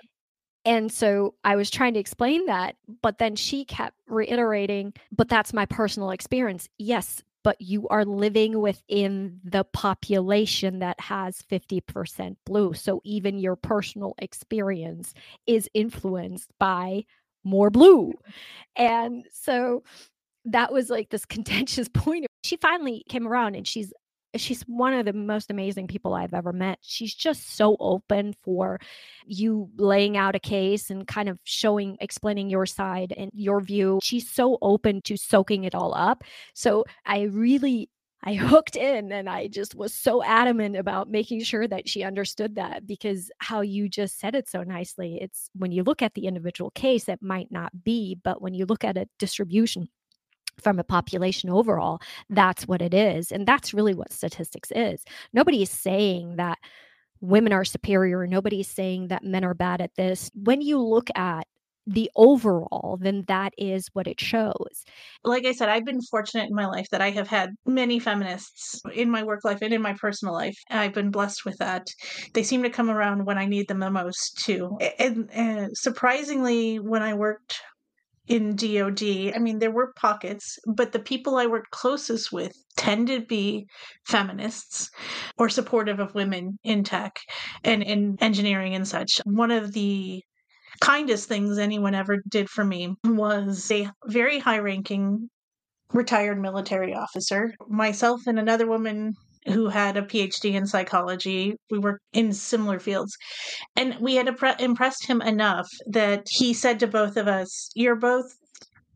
[0.65, 5.53] and so I was trying to explain that, but then she kept reiterating, but that's
[5.53, 6.67] my personal experience.
[6.77, 12.73] Yes, but you are living within the population that has 50% blue.
[12.73, 15.13] So even your personal experience
[15.45, 17.05] is influenced by
[17.43, 18.13] more blue.
[18.75, 19.83] And so
[20.45, 22.25] that was like this contentious point.
[22.43, 23.93] She finally came around and she's
[24.35, 26.79] she's one of the most amazing people I've ever met.
[26.81, 28.79] She's just so open for
[29.25, 33.99] you laying out a case and kind of showing, explaining your side and your view.
[34.03, 36.23] She's so open to soaking it all up.
[36.53, 37.89] So I really.
[38.23, 42.55] I hooked in and I just was so adamant about making sure that she understood
[42.55, 45.19] that because how you just said it so nicely.
[45.21, 48.65] It's when you look at the individual case, it might not be, but when you
[48.65, 49.87] look at a distribution
[50.59, 51.99] from a population overall,
[52.29, 53.31] that's what it is.
[53.31, 55.03] And that's really what statistics is.
[55.33, 56.57] Nobody is saying that
[57.21, 58.27] women are superior.
[58.27, 60.29] Nobody is saying that men are bad at this.
[60.33, 61.47] When you look at
[61.87, 64.83] the overall, then that is what it shows.
[65.23, 68.81] like I said, I've been fortunate in my life that I have had many feminists
[68.93, 70.57] in my work life and in my personal life.
[70.69, 71.87] I've been blessed with that.
[72.33, 74.77] They seem to come around when I need them the most, too.
[74.99, 77.61] And, and surprisingly, when I worked
[78.27, 83.07] in DoD, I mean, there were pockets, but the people I worked closest with tend
[83.07, 83.67] to be
[84.05, 84.89] feminists
[85.37, 87.19] or supportive of women in tech
[87.63, 89.21] and in engineering and such.
[89.25, 90.21] One of the
[90.81, 95.29] kindest things anyone ever did for me was a very high ranking
[95.93, 97.53] retired military officer.
[97.67, 99.13] Myself and another woman
[99.49, 101.55] who had a PhD in psychology.
[101.71, 103.15] We were in similar fields.
[103.75, 104.27] And we had
[104.59, 108.33] impressed him enough that he said to both of us, You're both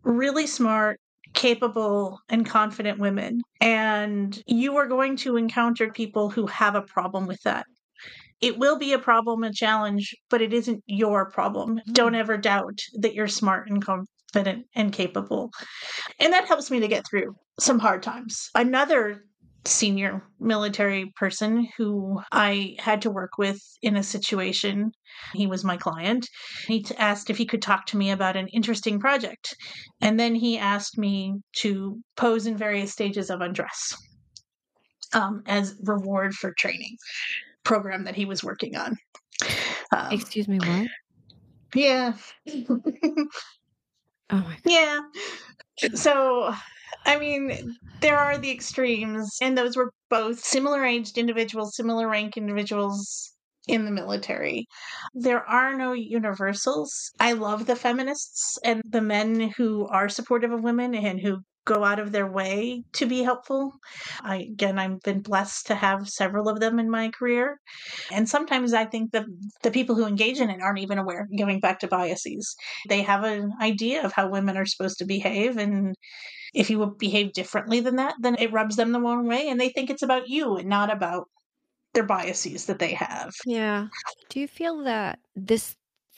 [0.03, 0.99] really smart,
[1.33, 3.41] capable, and confident women.
[3.59, 7.65] And you are going to encounter people who have a problem with that.
[8.41, 11.77] It will be a problem, a challenge, but it isn't your problem.
[11.77, 11.93] Mm-hmm.
[11.93, 15.51] Don't ever doubt that you're smart and confident and capable.
[16.19, 18.49] And that helps me to get through some hard times.
[18.55, 19.23] Another
[19.65, 24.91] senior military person who I had to work with in a situation.
[25.33, 26.27] He was my client.
[26.67, 29.55] He asked if he could talk to me about an interesting project.
[30.01, 33.95] And then he asked me to pose in various stages of undress
[35.13, 36.97] um, as reward for training
[37.63, 38.97] program that he was working on.
[39.95, 40.87] Um, Excuse me, what?
[41.75, 42.13] Yeah.
[42.49, 42.79] oh
[44.29, 44.59] my God.
[44.65, 44.99] Yeah.
[45.93, 46.53] So
[47.05, 52.37] I mean, there are the extremes, and those were both similar aged individuals, similar rank
[52.37, 53.33] individuals
[53.67, 54.65] in the military.
[55.13, 57.11] There are no universals.
[57.19, 61.83] I love the feminists and the men who are supportive of women and who go
[61.83, 63.73] out of their way to be helpful.
[64.21, 67.59] I, again, I've been blessed to have several of them in my career.
[68.11, 69.25] And sometimes I think that
[69.63, 72.55] the people who engage in it aren't even aware, going back to biases.
[72.89, 75.95] They have an idea of how women are supposed to behave and
[76.53, 79.69] if you behave differently than that, then it rubs them the wrong way and they
[79.69, 81.29] think it's about you and not about
[81.93, 83.31] their biases that they have.
[83.45, 83.87] Yeah.
[84.29, 85.75] Do you feel that this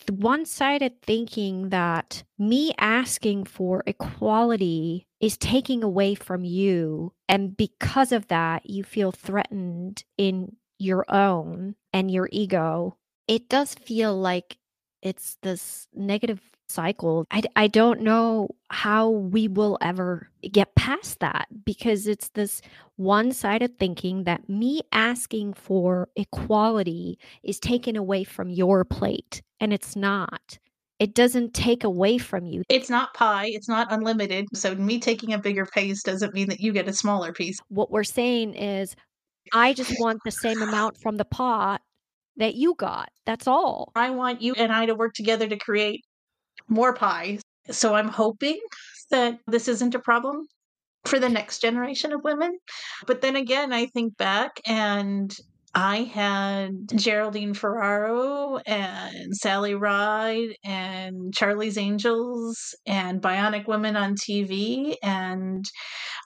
[0.10, 8.12] one sided thinking that me asking for equality is taking away from you, and because
[8.12, 14.58] of that, you feel threatened in your own and your ego, it does feel like
[15.02, 17.26] it's this negative cycle.
[17.32, 22.62] I, I don't know how we will ever get past that because it's this
[22.98, 29.72] one sided thinking that me asking for equality is taken away from your plate, and
[29.72, 30.60] it's not.
[31.04, 32.64] It doesn't take away from you.
[32.70, 34.48] It's not pie, it's not unlimited.
[34.54, 37.60] So, me taking a bigger piece doesn't mean that you get a smaller piece.
[37.68, 38.96] What we're saying is,
[39.52, 41.82] I just want the same amount from the pot
[42.38, 43.10] that you got.
[43.26, 43.92] That's all.
[43.98, 46.06] I want you and I to work together to create
[46.70, 47.40] more pie.
[47.70, 48.62] So I'm hoping
[49.12, 50.48] that this isn't a problem
[51.04, 52.58] for the next generation of women.
[53.08, 55.36] But then again, I think back and
[55.76, 64.96] I had Geraldine Ferraro and Sally Ride and Charlie's Angels and Bionic Women on TV.
[65.02, 65.66] And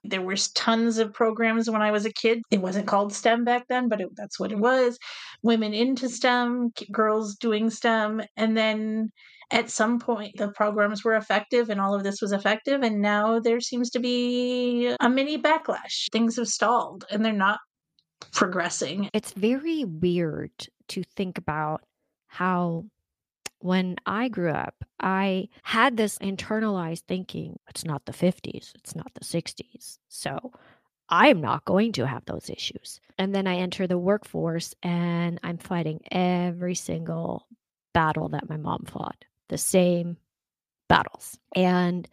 [0.04, 2.42] there was tons of programs when I was a kid.
[2.52, 4.98] It wasn't called STEM back then, but it, that's what it was.
[5.44, 8.24] Women into STEM, girls doing STEM.
[8.36, 9.12] And then
[9.52, 13.40] at some point the programs were effective and all of this was effective and now
[13.40, 17.60] there seems to be a mini backlash things have stalled and they're not
[18.32, 20.52] progressing it's very weird
[20.88, 21.84] to think about
[22.28, 22.86] how
[23.60, 29.12] when I grew up, I had this internalized thinking it's not the 50s, it's not
[29.16, 29.98] the 60s.
[30.10, 30.52] So
[31.10, 33.00] I'm not going to have those issues.
[33.18, 37.48] And then I enter the workforce and I'm fighting every single
[37.94, 40.18] battle that my mom fought the same
[40.88, 41.40] battles.
[41.56, 42.08] And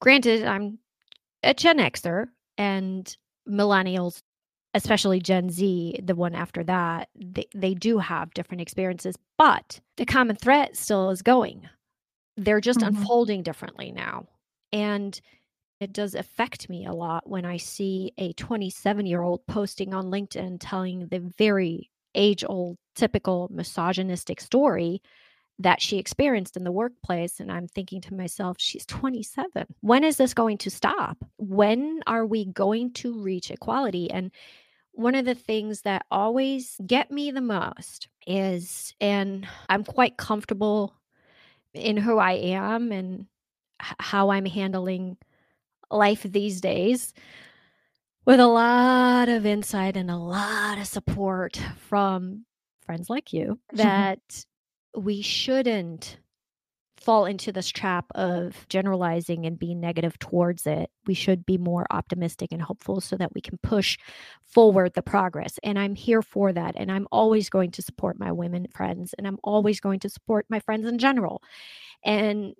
[0.00, 0.78] granted, I'm
[1.42, 2.26] a Gen Xer
[2.58, 3.16] and
[3.48, 4.22] millennials,
[4.76, 10.04] especially Gen Z, the one after that, they, they do have different experiences, but the
[10.04, 11.68] common threat still is going.
[12.36, 12.96] They're just mm-hmm.
[12.96, 14.26] unfolding differently now.
[14.72, 15.18] And
[15.80, 20.06] it does affect me a lot when I see a 27 year old posting on
[20.06, 25.00] LinkedIn telling the very age old, typical misogynistic story
[25.58, 27.40] that she experienced in the workplace.
[27.40, 29.64] And I'm thinking to myself, she's 27.
[29.80, 31.16] When is this going to stop?
[31.38, 34.10] When are we going to reach equality?
[34.10, 34.30] And
[34.96, 40.94] one of the things that always get me the most is, and I'm quite comfortable
[41.74, 43.26] in who I am and
[43.78, 45.18] how I'm handling
[45.90, 47.12] life these days
[48.24, 52.44] with a lot of insight and a lot of support from
[52.84, 54.44] friends like you that
[54.96, 56.18] we shouldn't
[57.06, 60.90] fall into this trap of generalizing and being negative towards it.
[61.06, 63.96] We should be more optimistic and hopeful so that we can push
[64.42, 65.56] forward the progress.
[65.62, 66.74] And I'm here for that.
[66.76, 70.46] And I'm always going to support my women friends and I'm always going to support
[70.48, 71.42] my friends in general.
[72.04, 72.54] And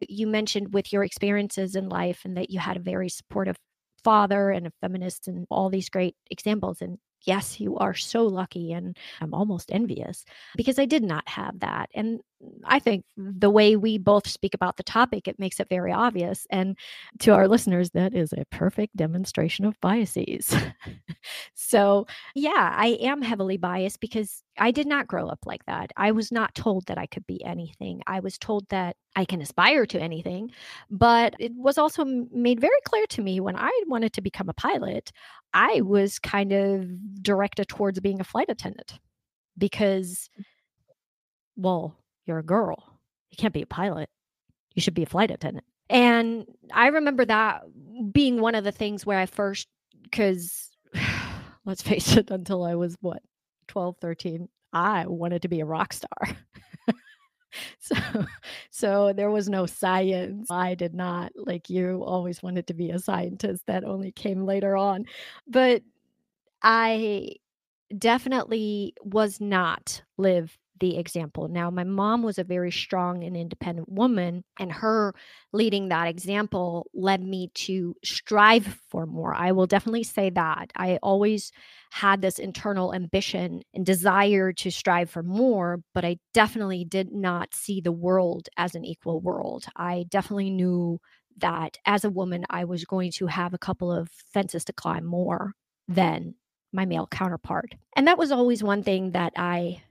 [0.00, 3.56] you mentioned with your experiences in life and that you had a very supportive
[4.02, 6.82] father and a feminist and all these great examples.
[6.82, 8.72] And yes, you are so lucky.
[8.72, 10.24] And I'm almost envious
[10.56, 11.90] because I did not have that.
[11.94, 12.20] And
[12.64, 16.46] I think the way we both speak about the topic, it makes it very obvious.
[16.50, 16.76] And
[17.20, 20.54] to our listeners, that is a perfect demonstration of biases.
[21.54, 25.90] so, yeah, I am heavily biased because I did not grow up like that.
[25.96, 28.02] I was not told that I could be anything.
[28.06, 30.50] I was told that I can aspire to anything.
[30.90, 34.54] But it was also made very clear to me when I wanted to become a
[34.54, 35.12] pilot,
[35.52, 38.98] I was kind of directed towards being a flight attendant
[39.56, 40.28] because,
[41.56, 41.96] well,
[42.26, 42.98] you're a girl.
[43.30, 44.08] You can't be a pilot.
[44.74, 45.64] You should be a flight attendant.
[45.90, 47.62] And I remember that
[48.12, 49.68] being one of the things where I first,
[50.02, 50.70] because
[51.64, 53.22] let's face it, until I was what,
[53.68, 56.36] 12, 13, I wanted to be a rock star.
[57.78, 57.96] so
[58.70, 62.98] so there was no science i did not like you always wanted to be a
[62.98, 65.04] scientist that only came later on
[65.46, 65.80] but
[66.62, 67.28] i
[67.96, 71.48] definitely was not live the example.
[71.48, 75.14] Now, my mom was a very strong and independent woman, and her
[75.50, 79.34] leading that example led me to strive for more.
[79.34, 80.72] I will definitely say that.
[80.76, 81.52] I always
[81.90, 87.54] had this internal ambition and desire to strive for more, but I definitely did not
[87.54, 89.64] see the world as an equal world.
[89.74, 91.00] I definitely knew
[91.38, 95.06] that as a woman, I was going to have a couple of fences to climb
[95.06, 95.54] more
[95.88, 96.34] than
[96.74, 97.74] my male counterpart.
[97.96, 99.82] And that was always one thing that I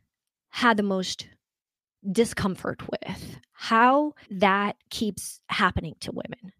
[0.53, 1.27] had the most
[2.11, 6.53] discomfort with how that keeps happening to women.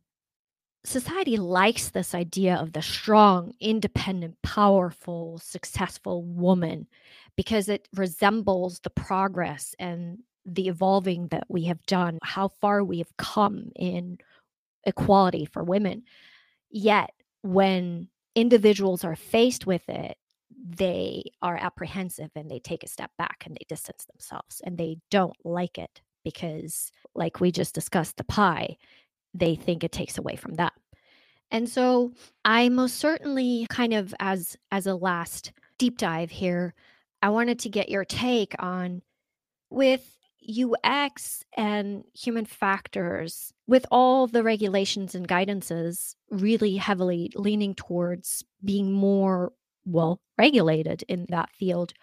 [0.84, 6.88] Society likes this idea of the strong, independent, powerful, successful woman
[7.38, 12.98] because it resembles the progress and the evolving that we have done, how far we
[12.98, 14.18] have come in
[14.86, 16.02] equality for women.
[16.72, 17.12] Yet,
[17.44, 20.18] when individuals are faced with it,
[20.64, 24.98] they are apprehensive and they take a step back and they distance themselves and they
[25.12, 28.78] don't like it because like we just discussed the pie
[29.34, 30.70] they think it takes away from them.
[31.52, 32.14] And so
[32.46, 36.74] i most certainly kind of as as a last deep dive here
[37.22, 39.02] i wanted to get your take on
[39.70, 40.18] with
[40.84, 48.92] ux and human factors with all the regulations and guidances really heavily leaning towards being
[48.92, 49.52] more
[49.86, 51.94] well regulated in that field.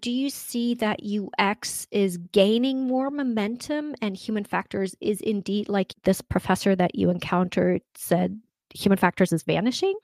[0.00, 5.94] Do you see that UX is gaining more momentum and human factors is indeed like
[6.02, 8.40] this professor that you encountered said
[8.74, 9.94] human factors is vanishing?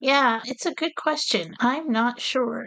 [0.00, 1.54] Yeah, it's a good question.
[1.58, 2.66] I'm not sure.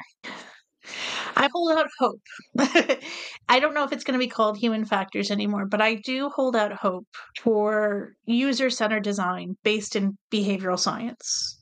[1.36, 2.22] I hold out hope.
[3.48, 6.30] I don't know if it's going to be called human factors anymore, but I do
[6.30, 7.08] hold out hope
[7.40, 11.61] for user centered design based in behavioral science.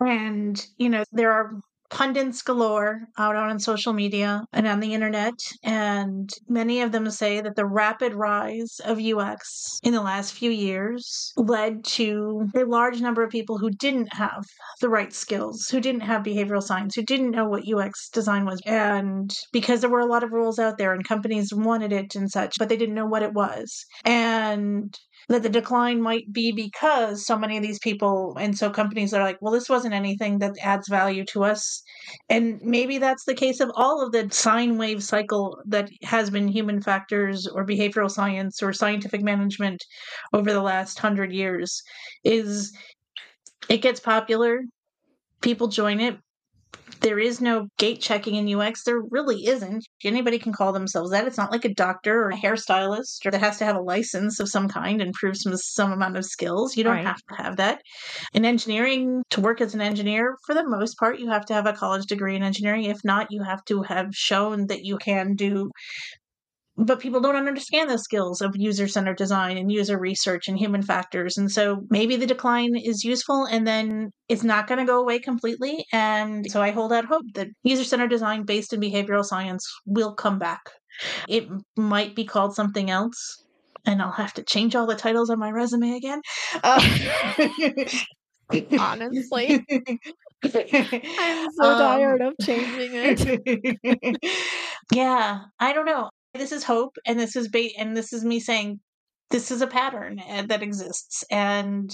[0.00, 1.52] And, you know, there are
[1.90, 5.34] pundits galore out on social media and on the internet.
[5.62, 10.50] And many of them say that the rapid rise of UX in the last few
[10.50, 14.44] years led to a large number of people who didn't have
[14.80, 18.60] the right skills, who didn't have behavioral science, who didn't know what UX design was.
[18.66, 22.30] And because there were a lot of rules out there and companies wanted it and
[22.30, 23.84] such, but they didn't know what it was.
[24.04, 24.94] And
[25.28, 29.22] that the decline might be because so many of these people and so companies are
[29.22, 31.82] like, well, this wasn't anything that adds value to us.
[32.30, 36.48] And maybe that's the case of all of the sine wave cycle that has been
[36.48, 39.84] human factors or behavioral science or scientific management
[40.32, 41.82] over the last hundred years
[42.24, 42.74] is
[43.68, 44.62] it gets popular
[45.40, 46.16] people join it
[47.00, 48.82] there is no gate checking in UX.
[48.82, 49.86] There really isn't.
[50.04, 51.26] Anybody can call themselves that.
[51.26, 54.40] It's not like a doctor or a hairstylist or that has to have a license
[54.40, 56.76] of some kind and prove some some amount of skills.
[56.76, 57.06] You don't right.
[57.06, 57.82] have to have that.
[58.34, 61.66] In engineering, to work as an engineer, for the most part, you have to have
[61.66, 62.84] a college degree in engineering.
[62.84, 65.70] If not, you have to have shown that you can do
[66.78, 70.80] but people don't understand the skills of user centered design and user research and human
[70.80, 71.36] factors.
[71.36, 75.18] And so maybe the decline is useful and then it's not going to go away
[75.18, 75.84] completely.
[75.92, 80.14] And so I hold out hope that user centered design based in behavioral science will
[80.14, 80.60] come back.
[81.28, 83.44] It might be called something else.
[83.84, 86.20] And I'll have to change all the titles on my resume again.
[86.62, 86.80] Uh,
[88.78, 89.64] Honestly.
[90.44, 94.16] I'm so um, tired of changing it.
[94.92, 98.40] yeah, I don't know this is hope and this is bait and this is me
[98.40, 98.80] saying
[99.30, 101.24] this is a pattern eh, that exists.
[101.30, 101.92] And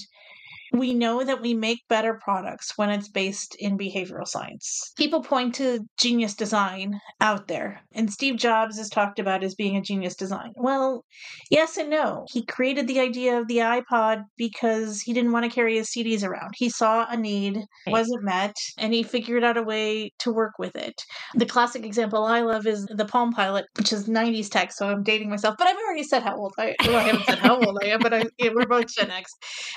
[0.72, 4.92] we know that we make better products when it's based in behavioral science.
[4.96, 9.76] People point to genius design out there, and Steve Jobs is talked about as being
[9.76, 10.52] a genius design.
[10.56, 11.04] Well,
[11.50, 12.26] yes and no.
[12.30, 16.24] He created the idea of the iPod because he didn't want to carry his CDs
[16.24, 16.52] around.
[16.56, 20.76] He saw a need, wasn't met, and he figured out a way to work with
[20.76, 20.94] it.
[21.34, 25.02] The classic example I love is the Palm Pilot, which is 90s tech, so I'm
[25.02, 27.78] dating myself, but I've already said how old I, well, I haven't said how old
[27.82, 29.32] I am, but I, we're both Gen X.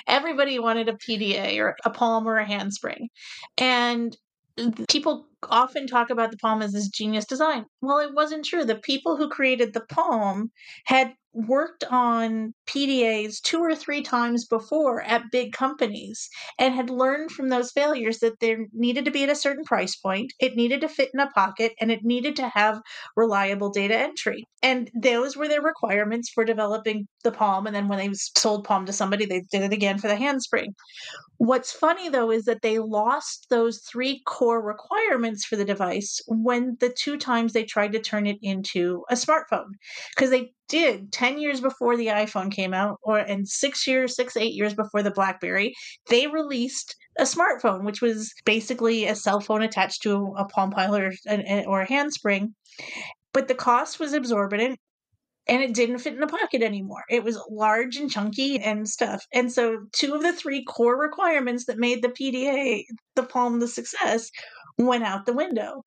[0.07, 3.09] Everybody wanted a PDA or a palm or a handspring.
[3.57, 4.15] And
[4.89, 7.65] people often talk about the palm as this genius design.
[7.81, 8.65] Well, it wasn't true.
[8.65, 10.51] The people who created the palm
[10.85, 16.27] had worked on PDAs two or three times before at big companies
[16.57, 19.95] and had learned from those failures that there needed to be at a certain price
[19.95, 22.81] point, it needed to fit in a pocket, and it needed to have
[23.15, 24.45] reliable data entry.
[24.63, 27.67] And those were their requirements for developing the Palm.
[27.67, 30.73] And then when they sold Palm to somebody, they did it again for the handspring.
[31.37, 36.77] What's funny though is that they lost those three core requirements for the device when
[36.79, 39.69] the two times they tried to turn it into a smartphone
[40.15, 44.37] because they did 10 years before the iPhone came out or and 6 years 6
[44.37, 45.73] 8 years before the BlackBerry
[46.09, 51.03] they released a smartphone which was basically a cell phone attached to a Palm Pilot
[51.03, 52.53] or, or a handspring
[53.33, 54.79] but the cost was exorbitant
[55.47, 57.03] and it didn't fit in a pocket anymore.
[57.09, 59.25] It was large and chunky and stuff.
[59.33, 62.83] And so, two of the three core requirements that made the PDA
[63.15, 64.29] the Palm the success
[64.77, 65.83] went out the window.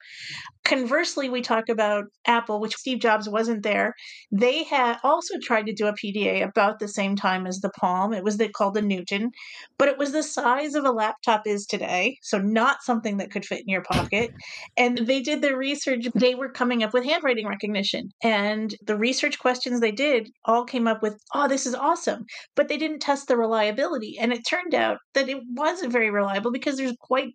[0.65, 3.95] Conversely, we talk about Apple, which Steve Jobs wasn't there.
[4.31, 8.13] They had also tried to do a PDA about the same time as the Palm.
[8.13, 9.31] It was called the Newton,
[9.79, 13.45] but it was the size of a laptop is today, so not something that could
[13.45, 14.31] fit in your pocket.
[14.77, 16.07] And they did their research.
[16.15, 20.87] They were coming up with handwriting recognition, and the research questions they did all came
[20.87, 24.75] up with, "Oh, this is awesome," but they didn't test the reliability, and it turned
[24.75, 27.35] out that it wasn't very reliable because there's quite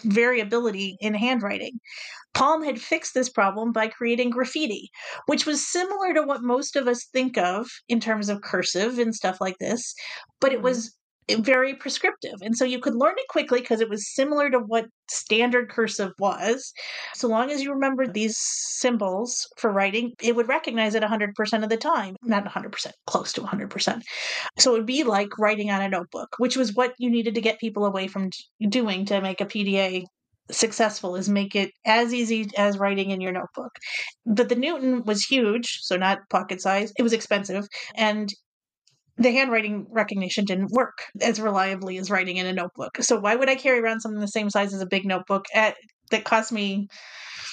[0.00, 1.78] variability in handwriting.
[2.34, 4.90] Palm had fixed this problem by creating graffiti,
[5.26, 9.14] which was similar to what most of us think of in terms of cursive and
[9.14, 9.94] stuff like this,
[10.40, 10.64] but it mm-hmm.
[10.64, 10.96] was
[11.40, 12.34] very prescriptive.
[12.42, 16.12] And so you could learn it quickly because it was similar to what standard cursive
[16.18, 16.72] was.
[17.14, 21.68] So long as you remember these symbols for writing, it would recognize it 100% of
[21.68, 22.16] the time.
[22.22, 24.02] Not 100%, close to 100%.
[24.58, 27.40] So it would be like writing on a notebook, which was what you needed to
[27.40, 28.30] get people away from
[28.68, 30.04] doing to make a PDA
[30.50, 33.72] successful is make it as easy as writing in your notebook.
[34.26, 36.92] But the Newton was huge, so not pocket size.
[36.98, 38.28] It was expensive and
[39.22, 42.98] the handwriting recognition didn't work as reliably as writing in a notebook.
[43.00, 45.76] So why would I carry around something the same size as a big notebook at,
[46.10, 46.88] that cost me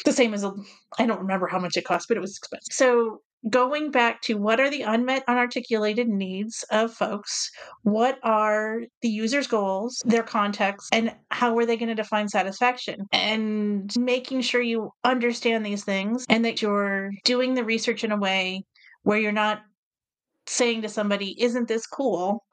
[0.06, 0.54] the same as a
[0.98, 2.74] I don't remember how much it cost, but it was expensive.
[2.74, 7.50] So going back to what are the unmet unarticulated needs of folks
[7.84, 13.06] what are the user's goals their context and how are they going to define satisfaction
[13.14, 18.18] and making sure you understand these things and that you're doing the research in a
[18.18, 18.62] way
[19.04, 19.62] where you're not
[20.50, 22.44] saying to somebody, Isn't this cool?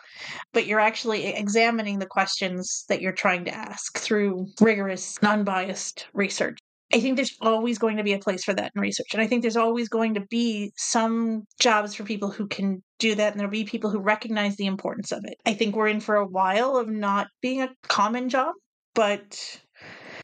[0.53, 6.07] But you're actually examining the questions that you're trying to ask through rigorous, non biased
[6.13, 6.59] research.
[6.95, 9.09] I think there's always going to be a place for that in research.
[9.13, 13.17] And I think there's always going to be some jobs for people who can do
[13.17, 13.33] that.
[13.33, 15.35] And there'll be people who recognize the importance of it.
[15.45, 18.55] I think we're in for a while of not being a common job,
[18.95, 19.61] but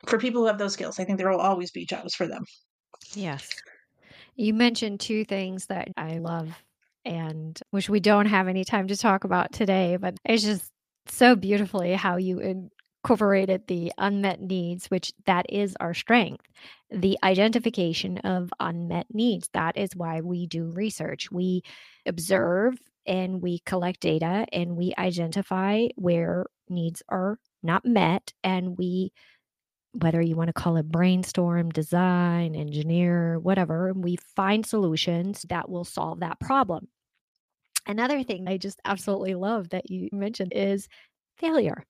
[0.06, 2.44] for people who have those skills, I think there will always be jobs for them.
[3.14, 3.48] Yes.
[4.36, 6.62] You mentioned two things that I love
[7.04, 10.70] and which we don't have any time to talk about today, but it's just
[11.06, 12.38] so beautifully how you
[13.04, 16.46] incorporated the unmet needs, which that is our strength.
[16.90, 19.48] The identification of unmet needs.
[19.52, 21.30] That is why we do research.
[21.30, 21.62] We
[22.06, 29.12] observe and we collect data and we identify where needs are not met and we
[29.92, 35.84] whether you want to call it brainstorm, design, engineer, whatever, we find solutions that will
[35.84, 36.88] solve that problem.
[37.86, 40.88] Another thing I just absolutely love that you mentioned is
[41.36, 41.84] failure.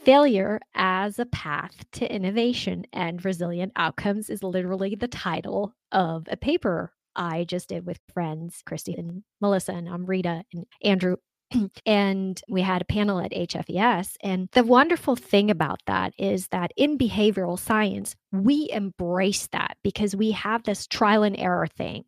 [0.00, 6.36] Failure as a path to innovation and resilient outcomes is literally the title of a
[6.36, 11.16] paper I just did with friends, Christy and Melissa, and Amrita and Andrew
[11.86, 14.16] and we had a panel at HFES.
[14.22, 20.16] And the wonderful thing about that is that in behavioral science, we embrace that because
[20.16, 22.04] we have this trial and error thing,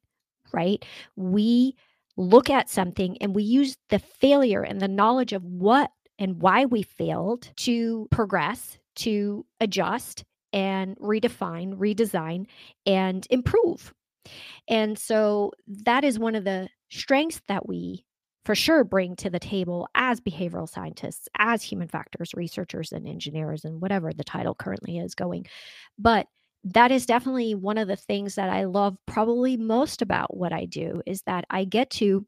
[0.52, 0.84] right?
[1.16, 1.76] We
[2.16, 6.64] look at something and we use the failure and the knowledge of what and why
[6.64, 12.46] we failed to progress, to adjust and redefine, redesign,
[12.86, 13.92] and improve.
[14.68, 18.04] And so that is one of the strengths that we
[18.44, 23.64] for sure bring to the table as behavioral scientists, as human factors researchers and engineers,
[23.64, 25.46] and whatever the title currently is going.
[25.98, 26.26] But
[26.64, 30.64] that is definitely one of the things that I love probably most about what I
[30.64, 32.26] do is that I get to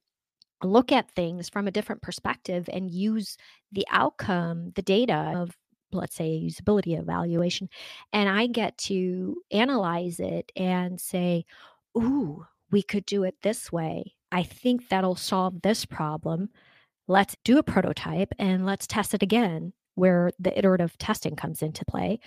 [0.63, 3.37] look at things from a different perspective and use
[3.73, 5.57] the outcome, the data of
[5.93, 7.69] let's say a usability evaluation
[8.13, 11.45] and I get to analyze it and say,
[11.97, 14.16] "Ooh, we could do it this way.
[14.33, 16.51] I think that'll solve this problem.
[17.09, 21.85] Let's do a prototype and let's test it again where the iterative testing comes into
[21.85, 22.21] play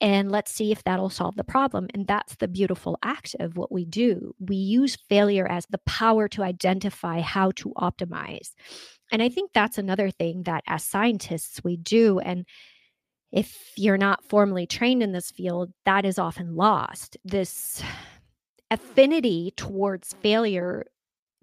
[0.00, 1.88] and let's see if that'll solve the problem.
[1.92, 4.34] And that's the beautiful act of what we do.
[4.40, 8.52] We use failure as the power to identify how to optimize.
[9.12, 12.18] And I think that's another thing that as scientists we do.
[12.18, 12.46] And
[13.30, 17.18] if you're not formally trained in this field, that is often lost.
[17.24, 17.82] This
[18.70, 20.86] affinity towards failure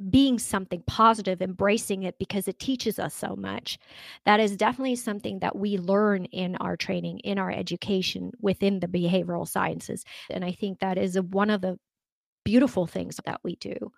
[0.10, 3.80] being something positive, embracing it because it teaches us so much.
[4.26, 8.88] That is definitely something that we learn in our training, in our education within the
[8.88, 10.06] behavioral sciences.
[10.30, 11.80] And I think that is one of the
[12.46, 13.92] beautiful things that we do.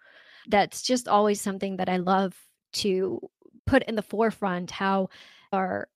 [0.48, 2.34] That's just always something that I love
[2.74, 3.20] to
[3.66, 5.10] put in the forefront how
[5.52, 5.90] our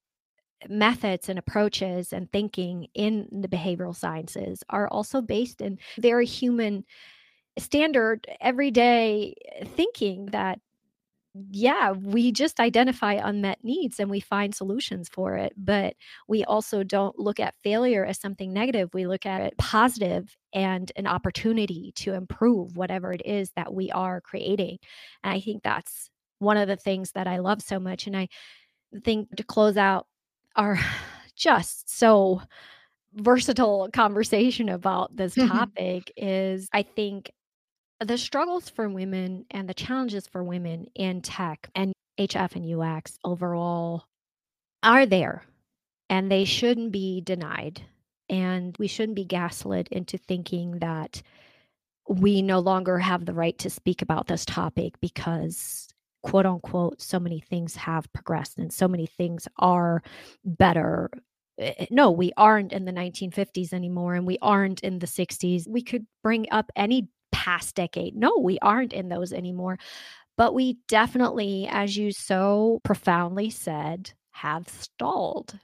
[0.69, 6.85] methods and approaches and thinking in the behavioral sciences are also based in very human
[7.57, 9.35] standard everyday
[9.75, 10.59] thinking that
[11.49, 15.53] yeah, we just identify unmet needs and we find solutions for it.
[15.57, 15.95] But
[16.27, 18.93] we also don't look at failure as something negative.
[18.93, 23.89] We look at it positive and an opportunity to improve whatever it is that we
[23.89, 24.77] are creating.
[25.23, 28.05] And I think that's one of the things that I love so much.
[28.05, 28.27] And I
[29.03, 30.05] think to close out
[30.55, 30.77] our
[31.35, 32.43] just so
[33.15, 35.47] versatile conversation about this mm-hmm.
[35.47, 37.31] topic is I think
[38.05, 43.17] the struggles for women and the challenges for women in tech and HF and UX
[43.23, 44.05] overall
[44.83, 45.43] are there
[46.09, 47.81] and they shouldn't be denied.
[48.29, 51.21] And we shouldn't be gaslit into thinking that
[52.07, 55.89] we no longer have the right to speak about this topic because,
[56.21, 60.01] quote unquote, so many things have progressed and so many things are
[60.45, 61.09] better
[61.59, 65.67] eh, eh, no, we aren't in the 1950s anymore and we aren't in the 60s.
[65.67, 68.15] We could bring up any past decade.
[68.15, 69.77] No, we aren't in those anymore.
[70.37, 75.59] But we definitely, as you so profoundly said, have stalled.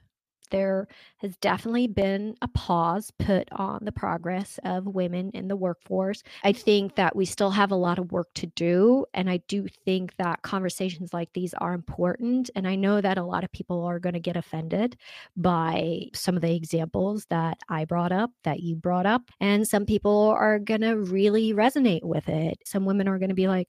[0.50, 6.24] There has definitely been a pause put on the progress of women in the workforce.
[6.44, 9.06] I think that we still have a lot of work to do.
[9.14, 12.50] And I do think that conversations like these are important.
[12.56, 14.98] And I know that a lot of people are going to get offended
[15.36, 19.24] by some of the examples that I brought up, that you brought up.
[19.40, 22.58] And some people are going to really resonate with it.
[22.66, 23.68] Some women are going to be like,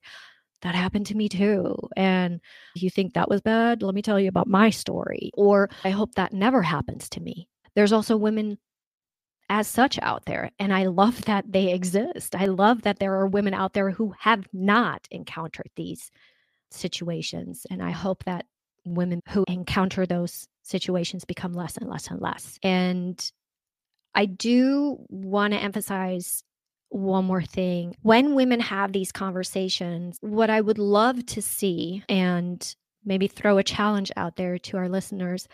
[0.61, 1.75] that happened to me too.
[1.95, 2.39] And
[2.75, 3.81] you think that was bad?
[3.81, 5.31] Let me tell you about my story.
[5.33, 7.47] Or I hope that never happens to me.
[7.75, 8.57] There's also women
[9.49, 10.51] as such out there.
[10.59, 12.35] And I love that they exist.
[12.35, 16.11] I love that there are women out there who have not encountered these
[16.71, 17.65] situations.
[17.69, 18.45] And I hope that
[18.85, 22.57] women who encounter those situations become less and less and less.
[22.63, 23.31] And
[24.15, 26.43] I do want to emphasize
[26.91, 27.95] one more thing.
[28.01, 33.63] When women have these conversations, what I would love to see and maybe throw a
[33.63, 35.47] challenge out there to our listeners,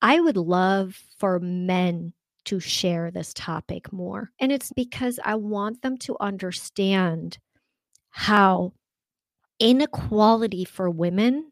[0.00, 2.12] I would love for men
[2.46, 4.30] to share this topic more.
[4.38, 7.38] And it's because I want them to understand
[8.10, 8.72] how
[9.58, 11.50] inequality for women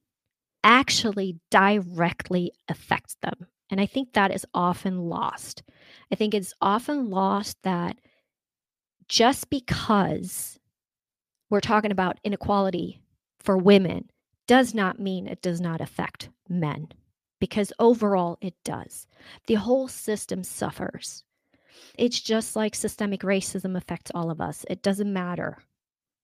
[0.63, 3.47] actually directly affects them.
[3.71, 5.63] And I think that is often lost.
[6.11, 7.97] I think it's often lost that
[9.13, 10.59] just because
[11.51, 12.99] we're talking about inequality
[13.41, 14.09] for women
[14.47, 16.89] does not mean it does not affect men,
[17.39, 19.07] because overall it does.
[19.49, 21.25] The whole system suffers.
[21.99, 24.65] It's just like systemic racism affects all of us.
[24.71, 25.59] It doesn't matter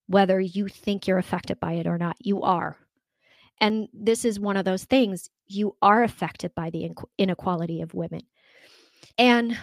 [0.07, 2.79] whether you think you're affected by it or not, you are.
[3.61, 8.23] And this is one of those things you are affected by the inequality of women.
[9.19, 9.59] And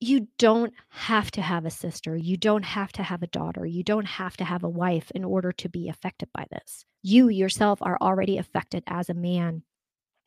[0.00, 2.16] you don't have to have a sister.
[2.16, 3.66] You don't have to have a daughter.
[3.66, 6.84] You don't have to have a wife in order to be affected by this.
[7.02, 9.62] You yourself are already affected as a man.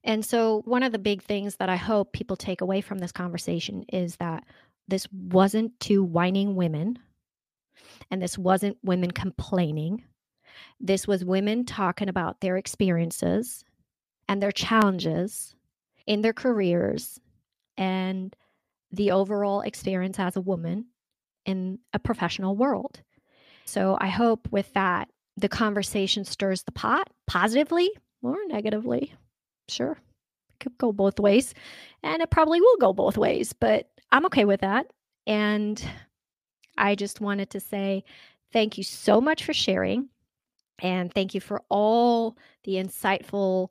[0.03, 3.11] And so, one of the big things that I hope people take away from this
[3.11, 4.43] conversation is that
[4.87, 6.99] this wasn't two whining women,
[8.09, 10.03] and this wasn't women complaining.
[10.79, 13.63] This was women talking about their experiences
[14.27, 15.55] and their challenges
[16.07, 17.19] in their careers
[17.77, 18.35] and
[18.91, 20.85] the overall experience as a woman
[21.45, 23.01] in a professional world.
[23.65, 27.89] So I hope with that, the conversation stirs the pot positively
[28.21, 29.13] or negatively.
[29.69, 31.53] Sure, it could go both ways.
[32.03, 34.87] And it probably will go both ways, but I'm okay with that.
[35.25, 35.83] And
[36.77, 38.03] I just wanted to say
[38.51, 40.09] thank you so much for sharing.
[40.79, 43.69] And thank you for all the insightful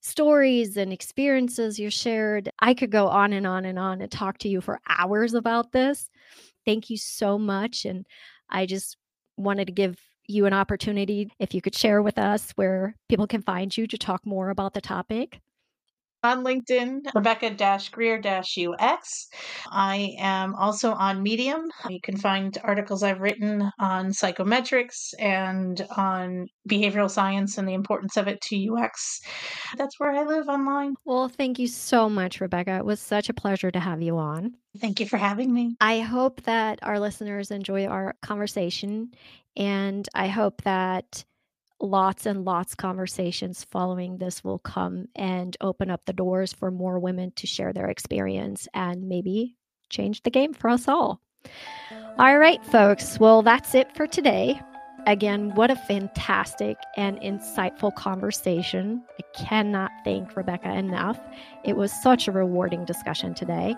[0.00, 2.50] stories and experiences you shared.
[2.60, 5.72] I could go on and on and on and talk to you for hours about
[5.72, 6.08] this.
[6.64, 7.84] Thank you so much.
[7.84, 8.06] And
[8.48, 8.96] I just
[9.36, 13.42] wanted to give you an opportunity if you could share with us where people can
[13.42, 15.40] find you to talk more about the topic
[16.22, 17.50] on LinkedIn, Rebecca
[17.90, 19.28] Grier UX.
[19.70, 21.70] I am also on Medium.
[21.88, 28.16] You can find articles I've written on psychometrics and on behavioral science and the importance
[28.16, 29.20] of it to UX.
[29.76, 30.94] That's where I live online.
[31.04, 32.76] Well, thank you so much, Rebecca.
[32.76, 34.54] It was such a pleasure to have you on.
[34.78, 35.76] Thank you for having me.
[35.80, 39.10] I hope that our listeners enjoy our conversation,
[39.56, 41.24] and I hope that
[41.80, 46.98] lots and lots conversations following this will come and open up the doors for more
[46.98, 49.56] women to share their experience and maybe
[49.88, 51.20] change the game for us all.
[52.18, 53.18] All right, folks.
[53.18, 54.60] Well, that's it for today.
[55.06, 59.02] Again, what a fantastic and insightful conversation.
[59.18, 61.18] I cannot thank Rebecca enough.
[61.64, 63.76] It was such a rewarding discussion today.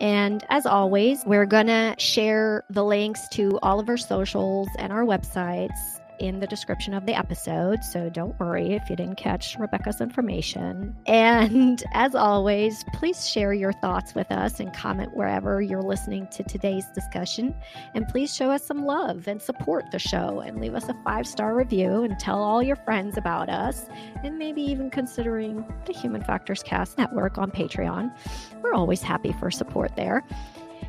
[0.00, 4.92] And as always, we're going to share the links to all of our socials and
[4.92, 9.56] our websites in the description of the episode, so don't worry if you didn't catch
[9.58, 10.96] Rebecca's information.
[11.06, 16.42] And as always, please share your thoughts with us and comment wherever you're listening to
[16.42, 17.54] today's discussion.
[17.94, 21.26] And please show us some love and support the show and leave us a five
[21.26, 23.86] star review and tell all your friends about us
[24.22, 28.14] and maybe even considering the Human Factors Cast Network on Patreon.
[28.62, 30.24] We're always happy for support there.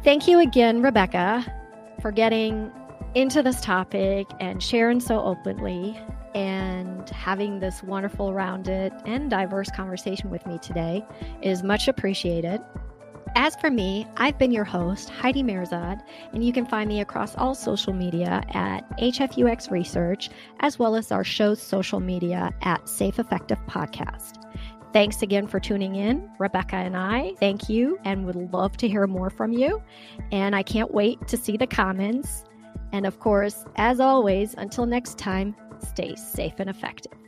[0.03, 1.45] Thank you again, Rebecca,
[2.01, 2.71] for getting
[3.15, 5.99] into this topic and sharing so openly
[6.35, 11.03] and having this wonderful, rounded, and diverse conversation with me today
[11.41, 12.61] is much appreciated.
[13.35, 16.01] As for me, I've been your host, Heidi Mehrzad,
[16.33, 20.29] and you can find me across all social media at HFUX Research,
[20.61, 24.43] as well as our show's social media at Safe Effective Podcast.
[24.93, 26.27] Thanks again for tuning in.
[26.39, 29.81] Rebecca and I thank you and would love to hear more from you.
[30.31, 32.43] And I can't wait to see the comments
[32.91, 37.18] and of course, as always, until next time, stay safe and effective.